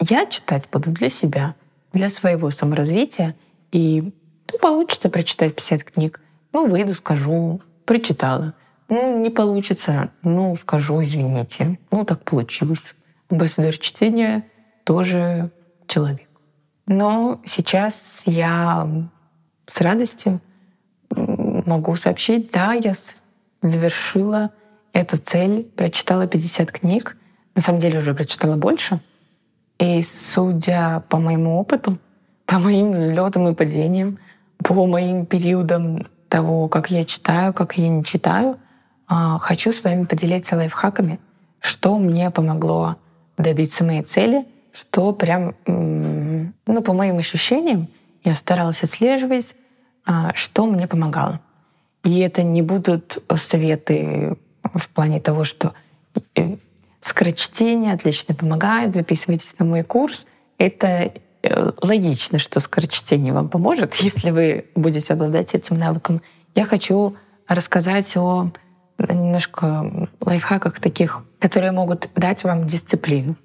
я 0.00 0.26
читать 0.26 0.64
буду 0.72 0.90
для 0.90 1.10
себя, 1.10 1.54
для 1.92 2.08
своего 2.08 2.50
саморазвития. 2.50 3.34
И 3.70 4.12
ну, 4.52 4.58
получится 4.58 5.08
прочитать 5.08 5.54
50 5.54 5.84
книг. 5.84 6.20
Ну, 6.52 6.66
выйду, 6.66 6.94
скажу, 6.94 7.60
прочитала. 7.84 8.54
Ну, 8.88 9.20
не 9.20 9.30
получится, 9.30 10.10
ну, 10.22 10.56
скажу, 10.56 11.02
извините. 11.02 11.78
Ну, 11.90 12.04
так 12.04 12.24
получилось. 12.24 12.94
Амбассадор 13.30 13.76
чтения 13.76 14.46
тоже 14.84 15.50
человек. 15.86 16.28
Но 16.86 17.40
сейчас 17.44 18.22
я 18.24 18.88
с 19.66 19.80
радостью 19.82 20.40
могу 21.10 21.96
сообщить, 21.96 22.50
да, 22.50 22.72
я 22.72 22.94
завершила 23.60 24.50
эту 24.92 25.18
цель, 25.18 25.64
прочитала 25.64 26.26
50 26.26 26.72
книг. 26.72 27.16
На 27.54 27.60
самом 27.60 27.80
деле 27.80 27.98
уже 27.98 28.14
прочитала 28.14 28.56
больше. 28.56 29.00
И 29.78 30.02
судя 30.02 31.04
по 31.08 31.18
моему 31.18 31.58
опыту, 31.58 31.98
по 32.46 32.58
моим 32.58 32.92
взлетам 32.92 33.48
и 33.48 33.54
падениям, 33.54 34.18
по 34.68 34.86
моим 34.86 35.24
периодам 35.24 36.06
того, 36.28 36.68
как 36.68 36.90
я 36.90 37.02
читаю, 37.04 37.54
как 37.54 37.78
я 37.78 37.88
не 37.88 38.04
читаю, 38.04 38.58
а, 39.06 39.38
хочу 39.38 39.72
с 39.72 39.82
вами 39.82 40.04
поделиться 40.04 40.56
лайфхаками, 40.56 41.20
что 41.58 41.96
мне 41.98 42.30
помогло 42.30 42.96
добиться 43.38 43.82
моей 43.82 44.02
цели, 44.02 44.44
что 44.72 45.14
прям, 45.14 45.54
ну, 45.66 46.82
по 46.82 46.92
моим 46.92 47.16
ощущениям, 47.16 47.88
я 48.24 48.34
старалась 48.34 48.82
отслеживать, 48.82 49.56
а, 50.04 50.34
что 50.34 50.66
мне 50.66 50.86
помогало. 50.86 51.40
И 52.04 52.18
это 52.18 52.42
не 52.42 52.60
будут 52.60 53.24
советы 53.36 54.36
в 54.74 54.90
плане 54.90 55.18
того, 55.18 55.44
что 55.44 55.72
э, 56.36 56.56
скорочтение 57.00 57.94
отлично 57.94 58.34
помогает, 58.34 58.92
записывайтесь 58.92 59.58
на 59.58 59.64
мой 59.64 59.82
курс. 59.82 60.26
Это 60.58 61.14
логично, 61.42 62.38
что 62.38 62.60
скорочтение 62.60 63.32
вам 63.32 63.48
поможет, 63.48 63.94
если 64.00 64.30
вы 64.30 64.66
будете 64.74 65.12
обладать 65.12 65.54
этим 65.54 65.78
навыком. 65.78 66.22
Я 66.54 66.64
хочу 66.64 67.16
рассказать 67.46 68.16
о 68.16 68.50
немножко 68.98 70.08
лайфхаках 70.20 70.80
таких, 70.80 71.22
которые 71.38 71.72
могут 71.72 72.10
дать 72.16 72.42
вам 72.44 72.66
дисциплину. 72.66 73.36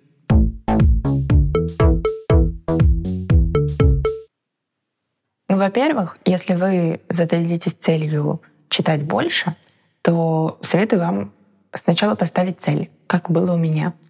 Ну, 5.49 5.59
во-первых, 5.59 6.17
если 6.25 6.55
вы 6.55 7.01
зададитесь 7.09 7.73
целью 7.73 8.41
читать 8.69 9.03
больше, 9.03 9.55
то 10.01 10.57
советую 10.61 11.01
вам 11.01 11.33
сначала 11.75 12.15
поставить 12.15 12.59
цель, 12.59 12.89
как 13.05 13.29
было 13.29 13.53
у 13.53 13.57
меня— 13.57 13.93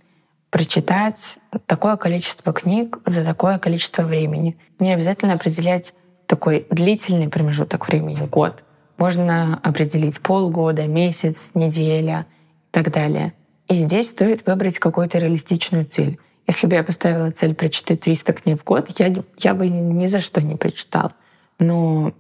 прочитать 0.53 1.39
такое 1.65 1.97
количество 1.97 2.53
книг 2.53 2.99
за 3.07 3.25
такое 3.25 3.57
количество 3.57 4.03
времени. 4.03 4.55
Не 4.77 4.93
обязательно 4.93 5.33
определять 5.33 5.95
такой 6.27 6.67
длительный 6.69 7.27
промежуток 7.27 7.87
времени, 7.87 8.27
год. 8.27 8.63
Можно 8.97 9.59
определить 9.63 10.19
полгода, 10.19 10.85
месяц, 10.85 11.49
неделя 11.55 12.27
и 12.67 12.71
так 12.71 12.91
далее. 12.91 13.33
И 13.67 13.73
здесь 13.73 14.11
стоит 14.11 14.45
выбрать 14.45 14.77
какую-то 14.77 15.17
реалистичную 15.17 15.87
цель. 15.87 16.19
Если 16.45 16.67
бы 16.67 16.75
я 16.75 16.83
поставила 16.83 17.31
цель 17.31 17.55
прочитать 17.55 18.01
300 18.01 18.33
книг 18.33 18.61
в 18.61 18.63
год, 18.63 18.91
я, 18.99 19.11
я 19.39 19.55
бы 19.55 19.67
ни 19.67 20.05
за 20.05 20.21
что 20.21 20.39
не 20.39 20.55
прочитала. 20.55 21.13
Но 21.57 22.13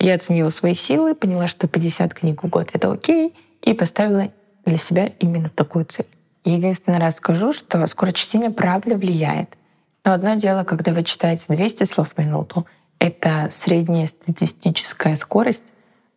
я 0.00 0.16
оценила 0.16 0.50
свои 0.50 0.74
силы, 0.74 1.14
поняла, 1.14 1.46
что 1.46 1.68
50 1.68 2.12
книг 2.12 2.42
в 2.42 2.48
год— 2.48 2.70
это 2.72 2.90
окей, 2.90 3.36
и 3.62 3.72
поставила 3.72 4.32
для 4.64 4.78
себя 4.78 5.12
именно 5.20 5.48
такую 5.48 5.84
цель. 5.84 6.08
Единственный 6.48 6.98
раз 6.98 7.16
скажу, 7.16 7.52
что 7.52 7.86
скорочтение 7.86 8.48
правда 8.50 8.96
влияет. 8.96 9.56
Но 10.04 10.12
одно 10.12 10.34
дело, 10.34 10.64
когда 10.64 10.92
вы 10.92 11.04
читаете 11.04 11.44
200 11.48 11.84
слов 11.84 12.14
в 12.14 12.18
минуту, 12.18 12.66
это 12.98 13.48
средняя 13.50 14.06
статистическая 14.06 15.16
скорость 15.16 15.64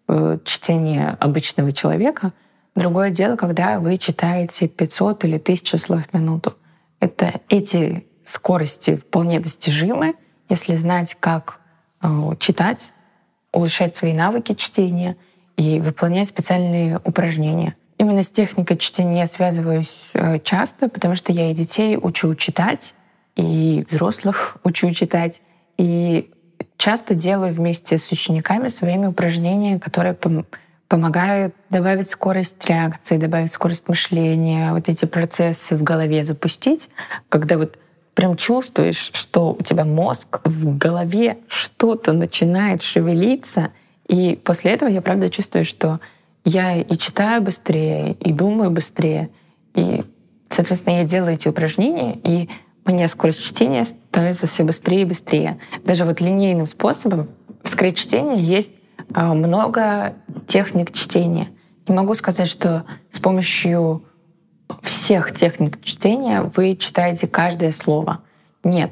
э, 0.07 0.38
чтения 0.45 1.17
обычного 1.19 1.73
человека. 1.73 2.31
Другое 2.75 3.09
дело, 3.09 3.35
когда 3.35 3.79
вы 3.79 3.97
читаете 3.97 4.69
500 4.69 5.25
или 5.25 5.35
1000 5.35 5.77
слов 5.77 6.03
в 6.09 6.13
минуту. 6.13 6.55
Это 7.01 7.41
эти 7.50 8.07
скорости 8.23 8.95
вполне 8.95 9.41
достижимы, 9.41 10.15
если 10.47 10.75
знать, 10.75 11.17
как 11.19 11.59
э, 12.01 12.07
читать, 12.39 12.93
улучшать 13.51 13.97
свои 13.97 14.13
навыки 14.13 14.53
чтения 14.53 15.17
и 15.57 15.81
выполнять 15.81 16.29
специальные 16.29 17.01
упражнения. 17.03 17.75
Именно 18.01 18.24
с 18.24 18.31
техникой 18.31 18.77
чтения 18.77 19.27
связываюсь 19.27 20.10
э, 20.15 20.39
часто, 20.39 20.89
потому 20.89 21.13
что 21.13 21.31
я 21.31 21.51
и 21.51 21.53
детей 21.53 22.00
учу 22.01 22.34
читать, 22.34 22.96
и 23.36 23.86
взрослых 23.88 24.58
учу 24.63 24.89
читать. 24.91 25.43
И 25.77 26.31
часто 26.77 27.13
делаю 27.13 27.53
вместе 27.53 28.00
с 28.00 28.12
учениками 28.12 28.70
своими 28.70 29.05
упражнения, 29.05 29.77
которые 29.77 30.15
пом- 30.15 30.48
помогают 30.88 31.53
добавить 31.70 32.10
скорость 32.10 32.67
реакции, 32.67 33.17
добавить 33.17 33.51
скорость 33.51 33.88
мышления, 33.88 34.74
вот 34.74 34.89
эти 34.89 35.05
процессы 35.05 35.75
в 35.75 35.84
голове 35.84 36.24
запустить, 36.24 36.89
когда 37.29 37.60
вот 37.60 37.77
прям 38.15 38.36
чувствуешь, 38.36 39.12
что 39.13 39.51
у 39.53 39.62
тебя 39.62 39.86
мозг 39.86 40.39
в 40.43 40.75
голове 40.75 41.38
что-то 41.48 42.13
начинает 42.13 42.81
шевелиться, 42.81 43.70
и 44.08 44.36
после 44.43 44.72
этого 44.72 44.89
я 44.89 45.03
правда 45.03 45.29
чувствую, 45.29 45.65
что 45.65 46.00
я 46.43 46.81
и 46.81 46.98
читаю 46.98 47.41
быстрее, 47.41 48.13
и 48.13 48.31
думаю 48.31 48.71
быстрее. 48.71 49.29
И, 49.75 50.03
соответственно, 50.50 50.98
я 50.98 51.03
делаю 51.03 51.33
эти 51.33 51.48
упражнения, 51.48 52.15
и 52.24 52.50
меня 52.86 53.07
скорость 53.07 53.43
чтения 53.43 53.86
становится 53.86 54.48
все 54.48 54.63
быстрее 54.63 55.03
и 55.03 55.05
быстрее. 55.05 55.60
Даже 55.83 56.03
вот 56.03 56.19
линейным 56.19 56.65
способом 56.65 57.29
в 57.63 57.69
скрейт-чтении 57.69 58.41
есть 58.41 58.71
а, 59.13 59.33
много 59.33 60.15
техник 60.48 60.91
чтения. 60.93 61.50
Не 61.88 61.93
могу 61.95 62.15
сказать, 62.15 62.48
что 62.48 62.86
с 63.12 63.19
помощью 63.19 64.03
всех 64.81 65.33
техник 65.36 65.83
чтения 65.83 66.41
вы 66.55 66.75
читаете 66.75 67.27
каждое 67.27 67.71
слово. 67.71 68.21
Нет. 68.63 68.91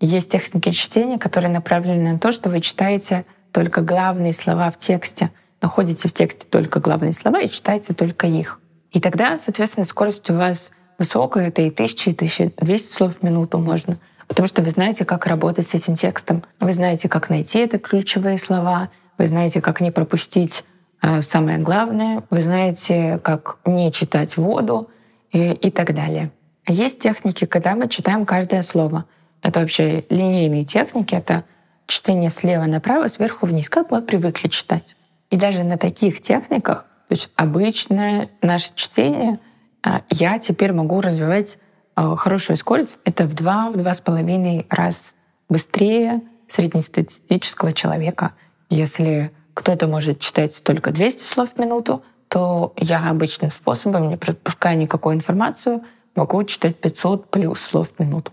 Есть 0.00 0.30
техники 0.30 0.70
чтения, 0.70 1.18
которые 1.18 1.50
направлены 1.50 2.12
на 2.12 2.18
то, 2.18 2.30
что 2.30 2.50
вы 2.50 2.60
читаете 2.60 3.24
только 3.52 3.80
главные 3.80 4.32
слова 4.32 4.70
в 4.70 4.78
тексте— 4.78 5.32
находите 5.64 6.08
в 6.08 6.12
тексте 6.12 6.44
только 6.48 6.78
главные 6.78 7.14
слова 7.14 7.40
и 7.40 7.48
читаете 7.48 7.94
только 7.94 8.26
их. 8.26 8.60
И 8.92 9.00
тогда, 9.00 9.38
соответственно, 9.38 9.86
скорость 9.86 10.28
у 10.28 10.34
вас 10.34 10.72
высокая, 10.98 11.48
это 11.48 11.62
и 11.62 11.70
1000, 11.70 12.10
и 12.10 12.12
1200 12.12 12.94
слов 12.94 13.16
в 13.16 13.22
минуту 13.22 13.58
можно. 13.58 13.98
Потому 14.28 14.46
что 14.46 14.60
вы 14.60 14.70
знаете, 14.70 15.06
как 15.06 15.26
работать 15.26 15.66
с 15.66 15.74
этим 15.74 15.94
текстом. 15.94 16.44
Вы 16.60 16.74
знаете, 16.74 17.08
как 17.08 17.30
найти 17.30 17.60
это 17.60 17.78
ключевые 17.78 18.38
слова. 18.38 18.90
Вы 19.16 19.26
знаете, 19.26 19.62
как 19.62 19.80
не 19.80 19.90
пропустить 19.90 20.64
э, 21.00 21.22
самое 21.22 21.58
главное. 21.58 22.22
Вы 22.28 22.42
знаете, 22.42 23.18
как 23.22 23.56
не 23.64 23.90
читать 23.90 24.36
воду 24.36 24.90
и, 25.32 25.52
и 25.52 25.70
так 25.70 25.94
далее. 25.94 26.30
Есть 26.68 26.98
техники, 27.00 27.46
когда 27.46 27.74
мы 27.74 27.88
читаем 27.88 28.26
каждое 28.26 28.62
слово. 28.62 29.06
Это 29.40 29.60
вообще 29.60 30.04
линейные 30.10 30.66
техники. 30.66 31.14
Это 31.14 31.44
чтение 31.86 32.30
слева 32.30 32.64
направо, 32.64 33.08
сверху 33.08 33.46
вниз, 33.46 33.70
как 33.70 33.90
мы 33.90 34.02
привыкли 34.02 34.48
читать. 34.48 34.96
И 35.34 35.36
даже 35.36 35.64
на 35.64 35.78
таких 35.78 36.22
техниках, 36.22 36.86
то 37.08 37.14
есть 37.16 37.28
обычное 37.34 38.30
наше 38.40 38.70
чтение, 38.76 39.40
а, 39.82 40.02
я 40.08 40.38
теперь 40.38 40.72
могу 40.72 41.00
развивать 41.00 41.58
а, 41.96 42.14
хорошую 42.14 42.56
скорость. 42.56 42.98
Это 43.04 43.24
в 43.24 43.34
два, 43.34 43.68
в 43.68 43.76
два 43.76 43.94
с 43.94 44.00
половиной 44.00 44.64
раз 44.70 45.16
быстрее 45.48 46.20
среднестатистического 46.46 47.72
человека. 47.72 48.34
Если 48.70 49.32
кто-то 49.54 49.88
может 49.88 50.20
читать 50.20 50.62
только 50.62 50.92
200 50.92 51.24
слов 51.24 51.54
в 51.54 51.58
минуту, 51.58 52.04
то 52.28 52.72
я 52.76 53.10
обычным 53.10 53.50
способом, 53.50 54.06
не 54.06 54.16
пропуская 54.16 54.76
никакую 54.76 55.16
информацию, 55.16 55.82
могу 56.14 56.44
читать 56.44 56.76
500 56.76 57.28
плюс 57.28 57.60
слов 57.60 57.90
в 57.90 57.98
минуту. 58.00 58.30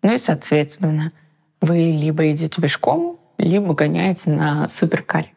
Ну 0.00 0.14
и, 0.14 0.16
соответственно, 0.16 1.12
вы 1.60 1.76
либо 1.76 2.32
идете 2.32 2.58
пешком, 2.58 3.18
либо 3.36 3.74
гоняете 3.74 4.30
на 4.30 4.70
суперкаре. 4.70 5.34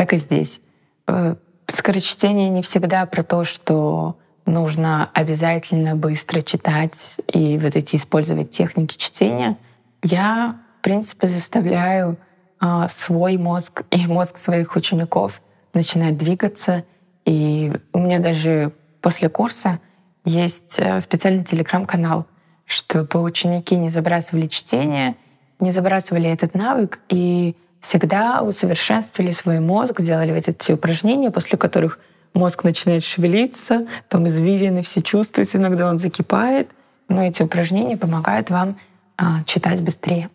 Так 0.00 0.14
и 0.14 0.16
здесь. 0.16 0.62
Э, 1.08 1.34
скорочтение 1.66 2.48
не 2.48 2.62
всегда 2.62 3.04
про 3.04 3.22
то, 3.22 3.44
что 3.44 4.16
нужно 4.46 5.10
обязательно 5.12 5.94
быстро 5.94 6.40
читать 6.40 7.16
и 7.30 7.58
вот 7.58 7.76
эти 7.76 7.96
использовать 7.96 8.50
техники 8.50 8.96
чтения. 8.96 9.58
Я, 10.02 10.56
в 10.78 10.80
принципе, 10.80 11.26
заставляю 11.26 12.16
э, 12.62 12.86
свой 12.88 13.36
мозг 13.36 13.82
и 13.90 14.06
мозг 14.06 14.38
своих 14.38 14.74
учеников 14.74 15.42
начинать 15.74 16.16
двигаться. 16.16 16.84
И 17.26 17.70
у 17.92 17.98
меня 17.98 18.20
даже 18.20 18.72
после 19.02 19.28
курса 19.28 19.80
есть 20.24 20.78
э, 20.78 20.98
специальный 21.02 21.44
телеграм-канал, 21.44 22.26
чтобы 22.64 23.20
ученики 23.20 23.76
не 23.76 23.90
забрасывали 23.90 24.46
чтение, 24.46 25.16
не 25.58 25.72
забрасывали 25.72 26.30
этот 26.30 26.54
навык 26.54 27.00
и 27.10 27.54
всегда 27.80 28.42
усовершенствовали 28.42 29.30
свой 29.30 29.60
мозг, 29.60 30.00
делали 30.00 30.32
вот 30.32 30.48
эти 30.48 30.72
упражнения, 30.72 31.30
после 31.30 31.58
которых 31.58 31.98
мозг 32.34 32.64
начинает 32.64 33.02
шевелиться, 33.02 33.86
там 34.08 34.26
извилины 34.26 34.82
все 34.82 35.02
чувствуются, 35.02 35.58
иногда 35.58 35.88
он 35.88 35.98
закипает. 35.98 36.70
Но 37.08 37.24
эти 37.24 37.42
упражнения 37.42 37.96
помогают 37.96 38.50
вам 38.50 38.78
а, 39.16 39.42
читать 39.44 39.80
быстрее. 39.80 40.30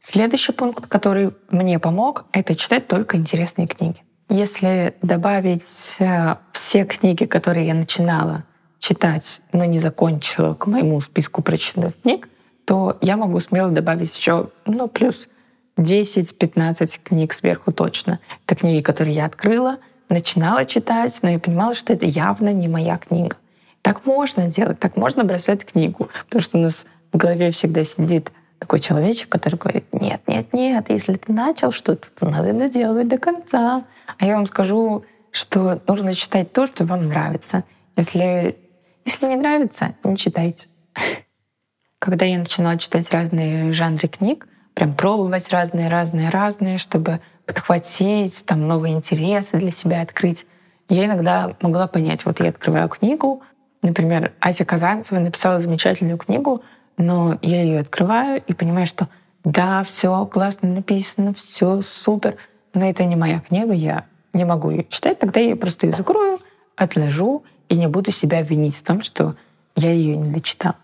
Следующий 0.00 0.52
пункт, 0.52 0.86
который 0.86 1.32
мне 1.50 1.78
помог, 1.78 2.26
это 2.32 2.54
читать 2.54 2.86
только 2.88 3.16
интересные 3.16 3.66
книги. 3.66 4.02
Если 4.28 4.94
добавить 5.02 5.96
э, 5.98 6.36
все 6.52 6.84
книги, 6.84 7.24
которые 7.24 7.66
я 7.66 7.74
начинала 7.74 8.44
читать, 8.78 9.42
но 9.52 9.64
не 9.64 9.78
закончила 9.78 10.54
к 10.54 10.66
моему 10.66 11.00
списку 11.00 11.42
прочитанных 11.42 12.00
книг, 12.00 12.28
то 12.64 12.96
я 13.00 13.16
могу 13.16 13.38
смело 13.40 13.70
добавить 13.70 14.16
еще, 14.16 14.48
ну, 14.64 14.88
плюс 14.88 15.28
10-15 15.76 17.00
книг 17.02 17.32
сверху 17.32 17.72
точно. 17.72 18.20
Это 18.46 18.56
книги, 18.56 18.82
которые 18.82 19.14
я 19.14 19.26
открыла, 19.26 19.78
начинала 20.08 20.64
читать, 20.64 21.18
но 21.22 21.30
я 21.30 21.38
понимала, 21.38 21.74
что 21.74 21.92
это 21.92 22.06
явно 22.06 22.52
не 22.52 22.68
моя 22.68 22.98
книга. 22.98 23.36
Так 23.80 24.06
можно 24.06 24.46
делать, 24.48 24.78
так 24.78 24.96
можно 24.96 25.24
бросать 25.24 25.64
книгу, 25.64 26.08
потому 26.26 26.42
что 26.42 26.58
у 26.58 26.60
нас 26.60 26.86
в 27.12 27.16
голове 27.16 27.50
всегда 27.50 27.84
сидит 27.84 28.30
такой 28.58 28.78
человечек, 28.78 29.28
который 29.28 29.56
говорит, 29.56 29.84
нет, 29.92 30.20
нет, 30.28 30.52
нет, 30.52 30.88
если 30.88 31.14
ты 31.14 31.32
начал 31.32 31.72
что-то, 31.72 32.08
то 32.16 32.28
надо 32.28 32.52
доделывать 32.52 33.08
до 33.08 33.18
конца. 33.18 33.84
А 34.18 34.24
я 34.24 34.36
вам 34.36 34.46
скажу, 34.46 35.04
что 35.32 35.82
нужно 35.88 36.14
читать 36.14 36.52
то, 36.52 36.66
что 36.66 36.84
вам 36.84 37.08
нравится. 37.08 37.64
Если, 37.96 38.56
если 39.04 39.26
не 39.26 39.36
нравится, 39.36 39.96
не 40.04 40.16
читайте. 40.16 40.68
Когда 41.98 42.24
я 42.24 42.38
начинала 42.38 42.78
читать 42.78 43.10
разные 43.10 43.72
жанры 43.72 44.06
книг, 44.06 44.46
прям 44.74 44.94
пробовать 44.94 45.50
разные, 45.50 45.88
разные, 45.88 46.30
разные, 46.30 46.78
чтобы 46.78 47.20
подхватить 47.46 48.44
там 48.46 48.66
новые 48.66 48.94
интересы 48.94 49.58
для 49.58 49.70
себя 49.70 50.02
открыть. 50.02 50.46
Я 50.88 51.06
иногда 51.06 51.54
могла 51.60 51.86
понять, 51.86 52.24
вот 52.24 52.40
я 52.40 52.50
открываю 52.50 52.88
книгу, 52.88 53.42
например, 53.82 54.32
Ася 54.40 54.64
Казанцева 54.64 55.18
написала 55.18 55.60
замечательную 55.60 56.18
книгу, 56.18 56.62
но 56.96 57.38
я 57.42 57.62
ее 57.62 57.80
открываю 57.80 58.42
и 58.46 58.52
понимаю, 58.52 58.86
что 58.86 59.08
да, 59.44 59.82
все 59.82 60.24
классно 60.26 60.68
написано, 60.68 61.34
все 61.34 61.80
супер, 61.82 62.36
но 62.74 62.88
это 62.88 63.04
не 63.04 63.16
моя 63.16 63.40
книга, 63.40 63.72
я 63.72 64.06
не 64.32 64.44
могу 64.44 64.70
ее 64.70 64.84
читать, 64.88 65.18
тогда 65.18 65.40
я 65.40 65.56
просто 65.56 65.86
ее 65.86 65.92
закрою, 65.92 66.38
отложу 66.76 67.44
и 67.68 67.74
не 67.74 67.88
буду 67.88 68.12
себя 68.12 68.42
винить 68.42 68.76
в 68.76 68.82
том, 68.82 69.02
что 69.02 69.34
я 69.76 69.90
ее 69.90 70.16
не 70.16 70.30
дочитала. 70.30 70.76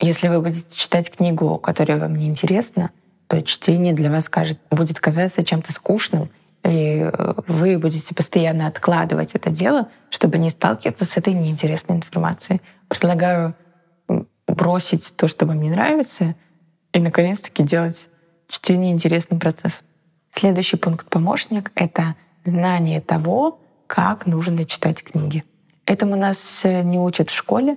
Если 0.00 0.28
вы 0.28 0.40
будете 0.40 0.64
читать 0.74 1.10
книгу, 1.10 1.58
которая 1.58 1.98
вам 1.98 2.16
не 2.16 2.26
интересна, 2.26 2.90
то 3.26 3.42
чтение 3.42 3.92
для 3.92 4.10
вас 4.10 4.28
кажет, 4.28 4.58
будет 4.70 5.00
казаться 5.00 5.44
чем-то 5.44 5.72
скучным, 5.72 6.30
и 6.64 7.10
э, 7.12 7.34
вы 7.46 7.78
будете 7.78 8.14
постоянно 8.14 8.66
откладывать 8.66 9.34
это 9.34 9.50
дело, 9.50 9.88
чтобы 10.10 10.38
не 10.38 10.50
сталкиваться 10.50 11.04
с 11.04 11.16
этой 11.16 11.34
неинтересной 11.34 11.96
информацией. 11.96 12.60
Предлагаю 12.88 13.54
бросить 14.46 15.14
то, 15.16 15.28
что 15.28 15.46
вам 15.46 15.60
не 15.60 15.70
нравится, 15.70 16.34
и, 16.92 17.00
наконец-таки, 17.00 17.62
делать 17.62 18.08
чтение 18.48 18.92
интересным 18.92 19.40
процессом. 19.40 19.84
Следующий 20.30 20.76
пункт 20.76 21.08
помощник— 21.08 21.72
это 21.74 22.16
знание 22.44 23.00
того, 23.00 23.60
как 23.86 24.26
нужно 24.26 24.64
читать 24.64 25.02
книги. 25.02 25.44
Этому 25.86 26.16
нас 26.16 26.62
э, 26.64 26.82
не 26.82 26.98
учат 26.98 27.30
в 27.30 27.34
школе. 27.34 27.76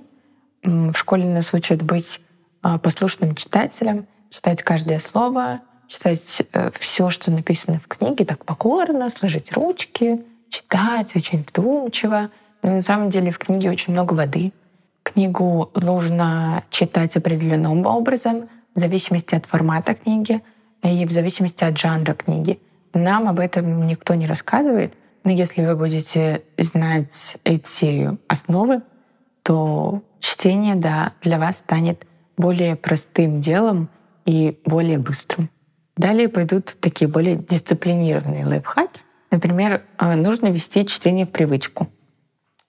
В 0.62 0.94
школе 0.94 1.26
нас 1.26 1.54
учат 1.54 1.82
быть 1.82 2.20
а, 2.62 2.78
послушным 2.78 3.34
читателем— 3.34 4.06
читать 4.30 4.62
каждое 4.62 4.98
слово, 4.98 5.60
читать 5.86 6.42
э, 6.52 6.70
все, 6.78 7.10
что 7.10 7.30
написано 7.30 7.78
в 7.78 7.86
книге, 7.86 8.24
так 8.24 8.44
покорно, 8.44 9.10
сложить 9.10 9.52
ручки, 9.52 10.22
читать 10.50 11.14
очень 11.16 11.44
вдумчиво. 11.48 12.30
Но 12.62 12.76
на 12.76 12.82
самом 12.82 13.10
деле 13.10 13.30
в 13.30 13.38
книге 13.38 13.70
очень 13.70 13.92
много 13.92 14.14
воды. 14.14 14.52
Книгу 15.02 15.70
нужно 15.74 16.64
читать 16.70 17.16
определенным 17.16 17.86
образом, 17.86 18.48
в 18.74 18.78
зависимости 18.78 19.34
от 19.34 19.46
формата 19.46 19.94
книги 19.94 20.42
и 20.82 21.04
в 21.06 21.10
зависимости 21.10 21.64
от 21.64 21.78
жанра 21.78 22.14
книги. 22.14 22.60
Нам 22.94 23.28
об 23.28 23.40
этом 23.40 23.86
никто 23.86 24.14
не 24.14 24.26
рассказывает, 24.26 24.94
но 25.24 25.32
если 25.32 25.64
вы 25.64 25.76
будете 25.76 26.42
знать 26.56 27.36
эти 27.44 28.16
основы, 28.28 28.82
то 29.42 30.02
чтение 30.20 30.74
да, 30.74 31.12
для 31.22 31.38
вас 31.38 31.58
станет 31.58 32.06
более 32.36 32.76
простым 32.76 33.40
делом, 33.40 33.88
и 34.28 34.60
более 34.66 34.98
быстрым. 34.98 35.48
Далее 35.96 36.28
пойдут 36.28 36.76
такие 36.80 37.10
более 37.10 37.36
дисциплинированные 37.36 38.44
лайфхаки. 38.44 39.00
Например, 39.30 39.82
э, 39.98 40.14
нужно 40.16 40.48
вести 40.48 40.84
чтение 40.86 41.24
в 41.24 41.30
привычку. 41.30 41.88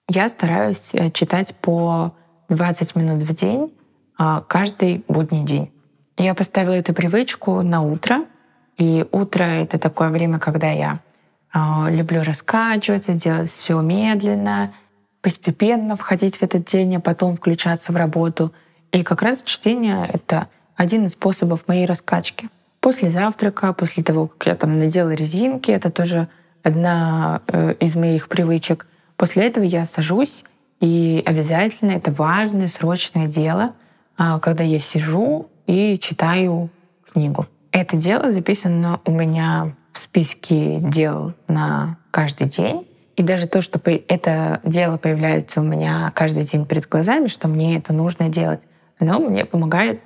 Я 0.08 0.30
стараюсь 0.30 0.88
э, 0.94 1.10
читать 1.10 1.54
по 1.56 2.14
20 2.48 2.96
минут 2.96 3.22
в 3.22 3.34
день 3.34 3.74
э, 4.18 4.40
каждый 4.48 5.04
будний 5.06 5.44
день. 5.44 5.70
Я 6.16 6.34
поставила 6.34 6.72
эту 6.72 6.94
привычку 6.94 7.60
на 7.60 7.82
утро. 7.82 8.24
И 8.78 9.04
утро— 9.12 9.44
это 9.44 9.78
такое 9.78 10.08
время, 10.08 10.38
когда 10.38 10.70
я 10.70 11.00
люблю 11.88 12.22
раскачиваться, 12.22 13.12
делать 13.12 13.50
все 13.50 13.78
медленно, 13.82 14.72
постепенно 15.20 15.96
входить 15.96 16.38
в 16.38 16.42
этот 16.42 16.64
день, 16.64 16.96
а 16.96 17.00
потом 17.00 17.36
включаться 17.36 17.92
в 17.92 17.96
работу. 17.96 18.54
И 18.92 19.02
как 19.02 19.20
раз 19.20 19.42
чтение— 19.42 20.08
это 20.12 20.48
один 20.80 21.04
из 21.04 21.12
способов 21.12 21.68
моей 21.68 21.84
раскачки. 21.84 22.48
После 22.80 23.10
завтрака, 23.10 23.74
после 23.74 24.02
того, 24.02 24.28
как 24.28 24.46
я 24.46 24.54
там 24.54 24.78
надела 24.78 25.10
резинки, 25.10 25.70
это 25.70 25.90
тоже 25.90 26.28
одна 26.62 27.42
э, 27.48 27.74
из 27.74 27.96
моих 27.96 28.30
привычек. 28.30 28.86
После 29.18 29.46
этого 29.46 29.62
я 29.62 29.84
сажусь, 29.84 30.42
и 30.80 31.22
обязательно 31.26 31.90
это 31.90 32.10
важное, 32.10 32.66
срочное 32.66 33.26
дело, 33.26 33.74
э, 34.18 34.38
когда 34.40 34.64
я 34.64 34.80
сижу 34.80 35.50
и 35.66 35.98
читаю 35.98 36.70
книгу. 37.12 37.44
Это 37.72 37.98
дело 37.98 38.32
записано 38.32 39.00
у 39.04 39.10
меня 39.10 39.74
в 39.92 39.98
списке 39.98 40.78
дел 40.80 41.34
на 41.46 41.98
каждый 42.10 42.46
день. 42.46 42.88
И 43.16 43.22
даже 43.22 43.46
то, 43.48 43.60
что 43.60 43.78
это 43.84 44.62
дело 44.64 44.96
появляется 44.96 45.60
у 45.60 45.64
меня 45.64 46.10
каждый 46.14 46.44
день 46.44 46.64
перед 46.64 46.88
глазами, 46.88 47.26
что 47.26 47.48
мне 47.48 47.76
это 47.76 47.92
нужно 47.92 48.30
делать, 48.30 48.62
оно 48.98 49.18
мне 49.18 49.44
помогает 49.44 50.00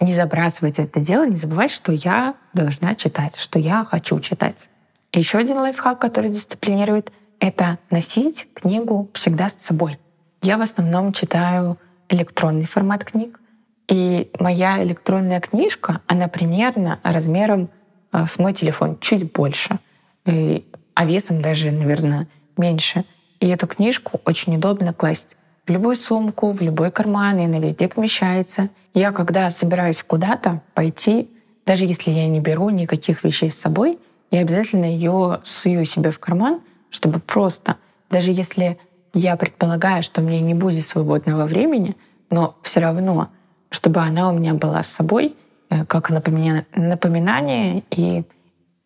не 0.00 0.14
забрасывать 0.14 0.78
это 0.78 1.00
дело, 1.00 1.26
не 1.26 1.36
забывать, 1.36 1.70
что 1.70 1.92
я 1.92 2.34
должна 2.52 2.94
читать, 2.94 3.36
что 3.36 3.58
я 3.58 3.84
хочу 3.84 4.18
читать. 4.20 4.68
Еще 5.12 5.38
один 5.38 5.58
лайфхак, 5.58 5.98
который 5.98 6.30
дисциплинирует, 6.30 7.12
это 7.40 7.78
носить 7.90 8.48
книгу 8.54 9.08
всегда 9.14 9.48
с 9.48 9.54
собой. 9.54 9.98
Я 10.42 10.58
в 10.58 10.62
основном 10.62 11.12
читаю 11.12 11.78
электронный 12.08 12.66
формат 12.66 13.04
книг, 13.04 13.40
и 13.88 14.30
моя 14.38 14.82
электронная 14.82 15.40
книжка, 15.40 16.02
она 16.06 16.28
примерно 16.28 17.00
размером 17.02 17.70
э, 18.12 18.26
с 18.26 18.38
мой 18.38 18.52
телефон, 18.52 18.98
чуть 19.00 19.32
больше, 19.32 19.78
и, 20.26 20.66
а 20.94 21.06
весом 21.06 21.40
даже, 21.40 21.70
наверное, 21.70 22.28
меньше. 22.56 23.04
И 23.40 23.48
эту 23.48 23.66
книжку 23.66 24.20
очень 24.26 24.56
удобно 24.56 24.92
класть 24.92 25.37
в 25.68 25.70
любую 25.70 25.96
сумку, 25.96 26.50
в 26.50 26.60
любой 26.62 26.90
карман, 26.90 27.38
и 27.38 27.44
она 27.44 27.58
везде 27.58 27.88
помещается. 27.88 28.70
Я, 28.94 29.12
когда 29.12 29.50
собираюсь 29.50 30.02
куда-то 30.02 30.62
пойти, 30.74 31.30
даже 31.66 31.84
если 31.84 32.10
я 32.10 32.26
не 32.26 32.40
беру 32.40 32.70
никаких 32.70 33.22
вещей 33.22 33.50
с 33.50 33.60
собой, 33.60 33.98
я 34.30 34.40
обязательно 34.40 34.86
ее 34.86 35.40
сую 35.44 35.84
себе 35.84 36.10
в 36.10 36.18
карман, 36.18 36.60
чтобы 36.90 37.20
просто, 37.20 37.76
даже 38.10 38.32
если 38.32 38.78
я 39.12 39.36
предполагаю, 39.36 40.02
что 40.02 40.20
мне 40.20 40.40
не 40.40 40.54
будет 40.54 40.86
свободного 40.86 41.46
времени, 41.46 41.96
но 42.30 42.56
все 42.62 42.80
равно, 42.80 43.28
чтобы 43.70 44.00
она 44.00 44.30
у 44.30 44.32
меня 44.32 44.54
была 44.54 44.82
с 44.82 44.88
собой, 44.88 45.36
э, 45.70 45.84
как 45.84 46.10
напоминание. 46.10 47.82
И 47.90 48.24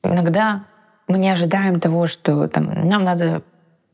иногда 0.02 0.64
мы 1.06 1.18
не 1.18 1.30
ожидаем 1.30 1.80
того, 1.80 2.06
что 2.06 2.48
там, 2.48 2.88
нам 2.88 3.04
надо 3.04 3.42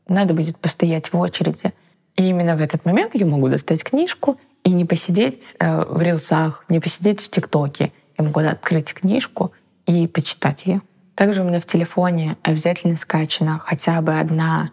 надо 0.09 0.33
будет 0.33 0.57
постоять 0.57 1.13
в 1.13 1.17
очереди. 1.17 1.71
И 2.19 2.23
именно 2.27 2.57
в 2.57 2.61
этот 2.61 2.83
момент 2.83 3.15
я 3.15 3.25
могу 3.25 3.47
достать 3.47 3.81
книжку 3.81 4.37
и 4.65 4.71
не 4.71 4.83
посидеть 4.83 5.55
э, 5.57 5.85
в 5.85 6.01
рилсах, 6.01 6.65
не 6.67 6.81
посидеть 6.81 7.21
в 7.21 7.29
ТикТоке. 7.29 7.93
Я 8.17 8.25
могу 8.25 8.41
открыть 8.41 8.93
книжку 8.93 9.53
и 9.85 10.05
почитать 10.05 10.65
ее. 10.65 10.81
Также 11.15 11.41
у 11.41 11.45
меня 11.45 11.61
в 11.61 11.65
телефоне 11.65 12.35
обязательно 12.43 12.97
скачана 12.97 13.57
хотя 13.57 14.01
бы 14.01 14.19
одна 14.19 14.71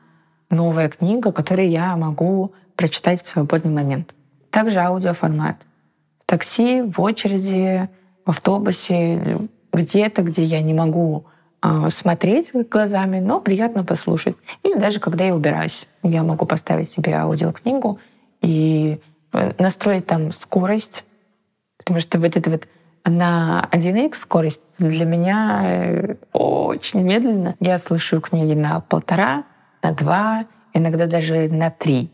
новая 0.50 0.88
книга, 0.88 1.30
которую 1.30 1.70
я 1.70 1.96
могу 1.96 2.52
прочитать 2.74 3.22
в 3.22 3.28
свободный 3.28 3.70
момент. 3.70 4.16
Также 4.50 4.80
аудиоформат. 4.80 5.58
В 6.24 6.26
такси, 6.26 6.82
в 6.82 7.00
очереди, 7.00 7.88
в 8.24 8.30
автобусе, 8.30 9.38
где-то, 9.72 10.22
где 10.22 10.42
я 10.42 10.60
не 10.62 10.74
могу 10.74 11.26
смотреть 11.90 12.52
глазами, 12.70 13.20
но 13.20 13.40
приятно 13.40 13.84
послушать. 13.84 14.36
Или 14.62 14.78
даже 14.78 15.00
когда 15.00 15.24
я 15.24 15.34
убираюсь, 15.34 15.86
я 16.02 16.22
могу 16.22 16.46
поставить 16.46 16.88
себе 16.88 17.14
аудиокнигу 17.14 17.98
и 18.42 19.00
э, 19.32 19.52
настроить 19.58 20.06
там 20.06 20.32
скорость, 20.32 21.04
потому 21.78 22.00
что 22.00 22.18
вот 22.18 22.36
это 22.36 22.50
вот 22.50 22.68
на 23.04 23.68
1х 23.72 24.14
скорость 24.14 24.62
для 24.78 25.04
меня 25.04 25.62
э, 25.64 26.14
очень 26.32 27.02
медленно. 27.02 27.54
Я 27.60 27.78
слушаю 27.78 28.20
книги 28.20 28.54
на 28.54 28.80
полтора, 28.80 29.44
на 29.82 29.92
два, 29.92 30.46
иногда 30.74 31.06
даже 31.06 31.48
на 31.48 31.70
три. 31.70 32.10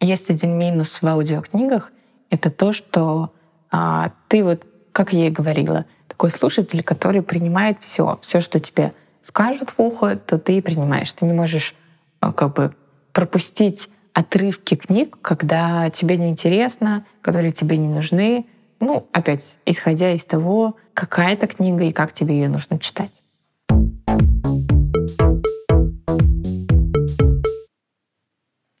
Есть 0.00 0.30
один 0.30 0.58
минус 0.58 1.02
в 1.02 1.06
аудиокнигах— 1.06 1.92
это 2.30 2.50
то, 2.50 2.72
что 2.72 3.32
а, 3.70 4.12
ты 4.28 4.42
вот, 4.42 4.64
как 4.92 5.12
я 5.12 5.26
и 5.26 5.30
говорила, 5.30 5.84
такой 6.20 6.38
слушатель, 6.38 6.82
который 6.82 7.22
принимает 7.22 7.78
все, 7.80 8.18
все, 8.20 8.42
что 8.42 8.60
тебе 8.60 8.92
скажут 9.22 9.70
в 9.70 9.80
ухо, 9.80 10.16
то 10.16 10.38
ты 10.38 10.58
и 10.58 10.60
принимаешь. 10.60 11.10
Ты 11.12 11.24
не 11.24 11.32
можешь 11.32 11.74
а, 12.20 12.30
как 12.34 12.54
бы 12.54 12.74
пропустить 13.14 13.88
отрывки 14.12 14.74
книг, 14.74 15.16
когда 15.22 15.88
тебе 15.88 16.18
неинтересно, 16.18 17.06
которые 17.22 17.52
тебе 17.52 17.78
не 17.78 17.88
нужны. 17.88 18.44
Ну, 18.80 19.08
опять, 19.12 19.60
исходя 19.64 20.12
из 20.12 20.22
того, 20.26 20.76
какая 20.92 21.32
это 21.32 21.46
книга 21.46 21.84
и 21.84 21.90
как 21.90 22.12
тебе 22.12 22.34
ее 22.34 22.50
нужно 22.50 22.78
читать. 22.78 23.22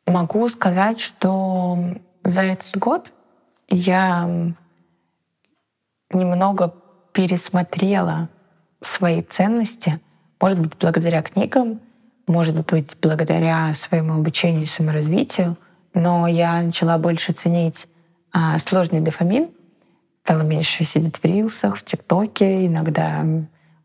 Могу 0.06 0.46
сказать, 0.50 1.00
что 1.00 1.78
за 2.22 2.42
этот 2.42 2.76
год 2.76 3.14
я 3.70 4.52
немного 6.12 6.74
пересмотрела 7.12 8.28
свои 8.80 9.22
ценности, 9.22 10.00
может 10.40 10.58
быть, 10.58 10.72
благодаря 10.78 11.22
книгам, 11.22 11.80
может 12.26 12.66
быть, 12.66 12.96
благодаря 13.02 13.74
своему 13.74 14.14
обучению 14.14 14.62
и 14.62 14.66
саморазвитию, 14.66 15.56
но 15.94 16.26
я 16.26 16.62
начала 16.62 16.98
больше 16.98 17.32
ценить 17.32 17.88
а, 18.32 18.58
сложный 18.58 19.00
дофамин, 19.00 19.48
стала 20.22 20.42
меньше 20.42 20.84
сидеть 20.84 21.18
в 21.18 21.24
рилсах, 21.24 21.76
в 21.76 21.84
ТикТоке, 21.84 22.66
иногда 22.66 23.24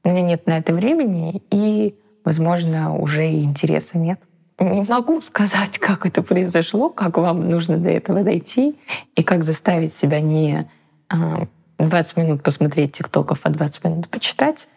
у 0.03 0.09
меня 0.09 0.21
нет 0.21 0.45
на 0.45 0.59
это 0.59 0.73
времени, 0.73 1.41
и, 1.49 1.95
возможно, 2.23 2.95
уже 2.95 3.27
и 3.27 3.43
интереса 3.43 3.97
нет. 3.97 4.19
Не 4.59 4.83
могу 4.83 5.19
сказать, 5.21 5.79
как 5.79 6.05
это 6.05 6.21
произошло, 6.21 6.89
как 6.89 7.17
вам 7.17 7.49
нужно 7.49 7.77
до 7.77 7.89
этого 7.89 8.23
дойти, 8.23 8.77
и 9.15 9.23
как 9.23 9.43
заставить 9.43 9.93
себя 9.93 10.21
не 10.21 10.69
а, 11.09 11.47
20 11.77 12.17
минут 12.17 12.43
посмотреть 12.43 12.93
тиктоков, 12.93 13.41
а 13.43 13.49
20 13.49 13.83
минут 13.83 14.09
почитать, 14.09 14.67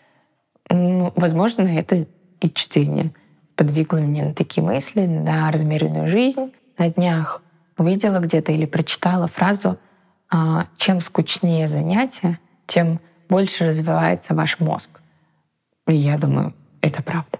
ну, 0.71 1.13
возможно, 1.17 1.63
это 1.63 2.07
и 2.41 2.51
чтение 2.53 3.13
подвигло 3.59 3.99
меня 3.99 4.27
на 4.27 4.35
такие 4.35 4.63
мысли, 4.63 5.07
на 5.07 5.51
размеренную 5.51 6.07
жизнь. 6.07 6.53
На 6.79 6.91
днях 6.91 7.43
увидела 7.77 8.21
где-то 8.21 8.53
или 8.53 8.67
прочитала 8.67 9.27
фразу 9.27 9.79
«А, 10.31 10.67
«Чем 10.77 11.01
скучнее 11.01 11.69
занятие, 11.69 12.39
тем 12.67 13.01
больше 13.29 13.67
развивается 13.67 14.35
ваш 14.35 14.61
мозг». 14.61 15.01
И 15.89 15.95
я 15.95 16.19
думаю, 16.19 16.55
это 16.83 17.03
правда. 17.03 17.39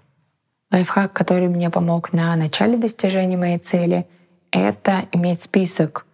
Лайфхак, 0.73 1.13
который 1.13 1.49
мне 1.49 1.71
помог 1.71 2.13
на 2.13 2.35
начале 2.35 2.77
достижения 2.77 3.37
моей 3.37 3.59
цели, 3.59 4.07
это 4.51 5.05
иметь 5.13 5.43
список 5.43 6.05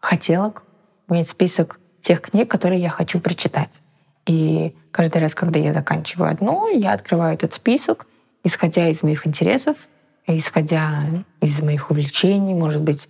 хотелок, 0.00 0.64
иметь 1.08 1.28
список 1.28 1.78
тех 2.02 2.20
книг, 2.20 2.50
которые 2.50 2.80
я 2.80 2.90
хочу 2.90 3.20
прочитать. 3.20 3.80
И 4.26 4.76
каждый 4.90 5.18
раз, 5.22 5.34
когда 5.34 5.58
я 5.58 5.72
заканчиваю 5.72 6.30
одну, 6.30 6.68
я 6.68 6.92
открываю 6.92 7.34
этот 7.34 7.54
список, 7.54 8.06
исходя 8.44 8.88
из 8.88 9.02
моих 9.02 9.26
интересов, 9.26 9.88
исходя 10.26 11.04
из 11.40 11.60
моих 11.62 11.90
увлечений, 11.90 12.54
может 12.54 12.82
быть, 12.82 13.08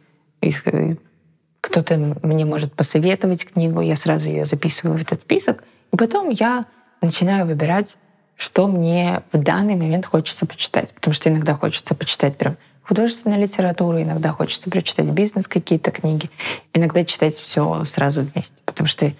кто-то 1.61 2.17
мне 2.23 2.45
может 2.45 2.73
посоветовать 2.75 3.45
книгу, 3.45 3.81
я 3.81 3.97
сразу 3.97 4.29
ее 4.29 4.45
записываю 4.45 4.99
в 4.99 5.03
этот 5.03 5.21
список, 5.23 5.65
и 5.93 5.97
потом 5.97 6.31
я 6.31 6.67
начинаю 7.01 7.47
выбирать, 7.47 7.99
что 8.37 8.67
мне 8.67 9.23
в 9.33 9.43
данный 9.43 9.77
момент 9.77 10.07
хочется 10.07 10.47
почитать. 10.47 10.93
Потому 10.95 11.15
что 11.15 11.29
иногда 11.29 11.55
хочется 11.55 11.95
почитать 11.95 12.37
прям 12.37 12.57
художественную 12.83 13.41
литературу, 13.41 14.01
иногда 14.01 14.31
хочется 14.31 14.71
прочитать 14.71 15.07
бизнес 15.07 15.47
какие-то 15.49 15.91
книги, 15.91 16.31
иногда 16.73 17.05
читать 17.05 17.35
все 17.35 17.85
сразу 17.85 18.23
вместе, 18.23 18.57
потому 18.65 18.87
что 18.89 19.07
э, 19.07 19.13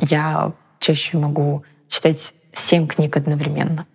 я 0.00 0.52
чаще 0.78 1.18
могу 1.18 1.64
читать 1.88 2.34
семь 2.52 2.86
книг 2.86 3.16
одновременно. 3.16 3.86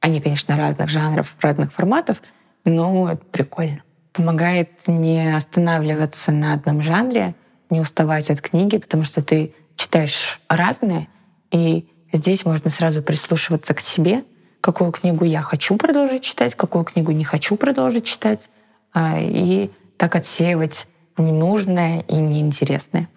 Они, 0.00 0.20
конечно, 0.20 0.56
разных 0.56 0.88
жанров, 0.88 1.34
разных 1.40 1.72
форматов, 1.72 2.22
но 2.64 3.12
это 3.12 3.24
прикольно. 3.24 3.82
Помогает 4.12 4.86
не 4.86 5.34
останавливаться 5.34 6.32
на 6.32 6.54
одном 6.54 6.82
жанре, 6.82 7.34
не 7.70 7.80
уставать 7.80 8.30
от 8.30 8.40
книги, 8.40 8.78
потому 8.78 9.04
что 9.04 9.22
ты 9.22 9.54
читаешь 9.74 10.40
разные, 10.48 11.08
и 11.50 11.88
здесь 12.12 12.44
можно 12.44 12.70
сразу 12.70 13.02
прислушиваться 13.02 13.74
к 13.74 13.80
себе— 13.80 14.24
какую 14.66 14.90
книгу 14.90 15.24
я 15.24 15.42
хочу 15.42 15.76
продолжить 15.76 16.24
читать, 16.24 16.56
какую 16.56 16.84
книгу 16.84 17.12
не 17.12 17.22
хочу 17.22 17.54
продолжить 17.54 18.04
читать, 18.04 18.50
а, 18.92 19.16
и 19.20 19.70
так 19.96 20.16
отсеивать 20.16 20.88
ненужное 21.16 22.00
и 22.00 22.16
неинтересное. 22.16 23.08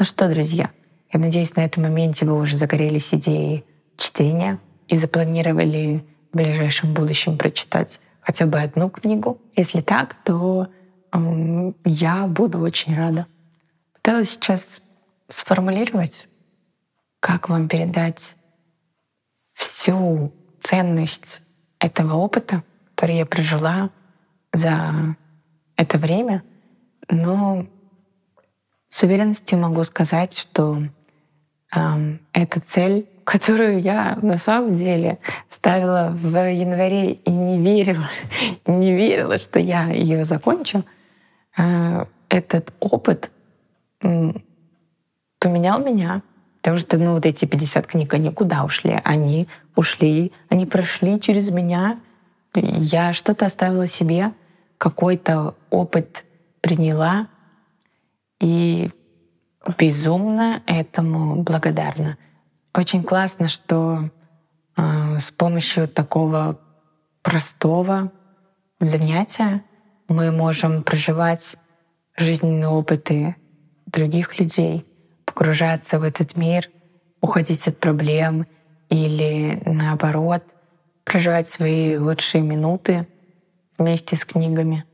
Ну 0.00 0.04
что, 0.04 0.28
друзья, 0.28 0.70
я 1.12 1.20
надеюсь, 1.20 1.54
на 1.54 1.64
этом 1.64 1.84
моменте 1.84 2.26
вы 2.26 2.36
уже 2.36 2.56
загорелись 2.56 3.14
идеей 3.14 3.64
чтения 3.96 4.58
и 4.88 4.96
запланировали 4.96 6.04
в 6.32 6.36
ближайшем 6.36 6.92
будущем 6.92 7.38
прочитать 7.38 8.00
хотя 8.20 8.46
бы 8.46 8.60
одну 8.60 8.90
книгу. 8.90 9.40
Если 9.54 9.82
так, 9.82 10.16
то 10.24 10.66
эм, 11.12 11.76
я 11.84 12.26
буду 12.26 12.58
очень 12.58 12.96
рада. 12.96 13.28
Пыталась 13.92 14.30
сейчас 14.30 14.82
сформулировать, 15.28 16.28
как 17.20 17.48
вам 17.48 17.68
передать 17.68 18.34
всю 19.54 20.32
ценность 20.60 21.42
этого 21.78 22.14
опыта, 22.14 22.62
который 22.94 23.16
я 23.16 23.26
прожила 23.26 23.90
за 24.52 25.16
это 25.76 25.98
время, 25.98 26.42
но 27.08 27.66
с 28.88 29.02
уверенностью 29.02 29.58
могу 29.58 29.84
сказать, 29.84 30.36
что 30.36 30.82
э, 31.74 31.78
эта 32.32 32.60
цель, 32.60 33.08
которую 33.24 33.80
я 33.80 34.18
на 34.20 34.36
самом 34.36 34.74
деле 34.74 35.18
ставила 35.48 36.10
в 36.12 36.50
январе 36.50 37.12
и 37.12 37.30
не 37.30 37.58
верила, 37.58 38.10
не 38.66 38.94
верила, 38.94 39.38
что 39.38 39.58
я 39.58 39.88
ее 39.88 40.24
закончу, 40.24 40.84
э, 41.56 42.04
этот 42.28 42.72
опыт 42.80 43.30
поменял 45.38 45.80
меня, 45.80 46.22
Потому 46.60 46.78
что, 46.78 46.98
ну, 46.98 47.14
вот 47.14 47.24
эти 47.24 47.46
50 47.46 47.86
книг, 47.86 48.12
они 48.12 48.30
куда 48.30 48.64
ушли? 48.64 49.00
Они 49.04 49.48
ушли, 49.76 50.32
они 50.50 50.66
прошли 50.66 51.18
через 51.18 51.50
меня. 51.50 51.98
Я 52.54 53.12
что-то 53.12 53.46
оставила 53.46 53.86
себе, 53.86 54.32
какой-то 54.76 55.54
опыт 55.70 56.24
приняла. 56.60 57.28
И 58.40 58.90
безумно 59.78 60.62
этому 60.66 61.42
благодарна. 61.42 62.18
Очень 62.74 63.04
классно, 63.04 63.48
что 63.48 64.10
э, 64.76 65.18
с 65.18 65.30
помощью 65.30 65.88
такого 65.88 66.58
простого 67.22 68.12
занятия 68.80 69.62
мы 70.08 70.30
можем 70.30 70.82
проживать 70.82 71.56
жизненные 72.16 72.68
опыты 72.68 73.36
других 73.86 74.38
людей— 74.38 74.84
погружаться 75.40 75.98
в 75.98 76.02
этот 76.02 76.36
мир, 76.36 76.68
уходить 77.22 77.66
от 77.66 77.78
проблем 77.78 78.46
или 78.90 79.62
наоборот 79.64 80.44
проживать 81.04 81.48
свои 81.48 81.96
лучшие 81.96 82.42
минуты 82.42 83.06
вместе 83.78 84.16
с 84.16 84.26
книгами. 84.26 84.84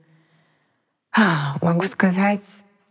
А, 1.13 1.57
могу 1.63 1.83
сказать, 1.87 2.45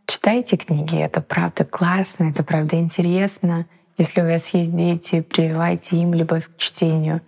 читайте 0.06 0.58
книги, 0.58 0.98
это 0.98 1.22
правда 1.22 1.63
классно, 1.63 2.26
это 2.26 2.44
правда 2.44 2.76
интересно. 2.76 3.65
Если 3.98 4.20
у 4.20 4.26
вас 4.26 4.54
есть 4.54 4.76
дети, 4.76 5.22
прививайте 5.22 5.96
им 5.96 6.13
любовь 6.13 6.48
к 6.48 6.58
чтению. 6.58 7.22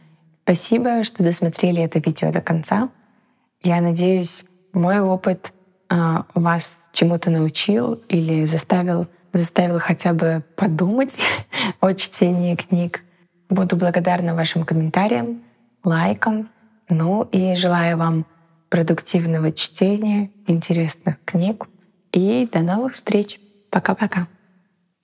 Спасибо, 0.44 1.06
что 1.06 1.24
досмотрели 1.24 1.82
это 1.82 2.00
видео 2.00 2.34
до 2.34 2.42
конца. 2.42 2.90
Я 3.64 3.80
надеюсь, 3.80 4.44
мой 4.74 5.00
опыт 5.00 5.54
э, 5.90 6.24
вас 6.34 6.76
чему-то 6.92 7.30
научил 7.30 7.94
или 8.10 8.44
заставил, 8.44 9.08
заставил 9.38 9.80
хотя 9.80 10.14
бы 10.14 10.44
подумать 10.56 11.26
о 11.80 11.94
чтении 11.94 12.56
книг. 12.56 13.04
Буду 13.50 13.76
благодарна 13.78 14.36
вашим 14.36 14.66
комментариям, 14.66 15.42
лайкам. 15.84 16.50
Ну 16.90 17.24
и 17.24 17.56
желаю 17.56 17.98
вам 17.98 18.26
продуктивного 18.70 19.52
чтения, 19.52 20.32
интересных 20.48 21.24
книг. 21.24 21.68
И 22.12 22.48
до 22.52 22.60
новых 22.60 22.94
встреч. 22.94 23.40
Пока-пока. 23.70 24.28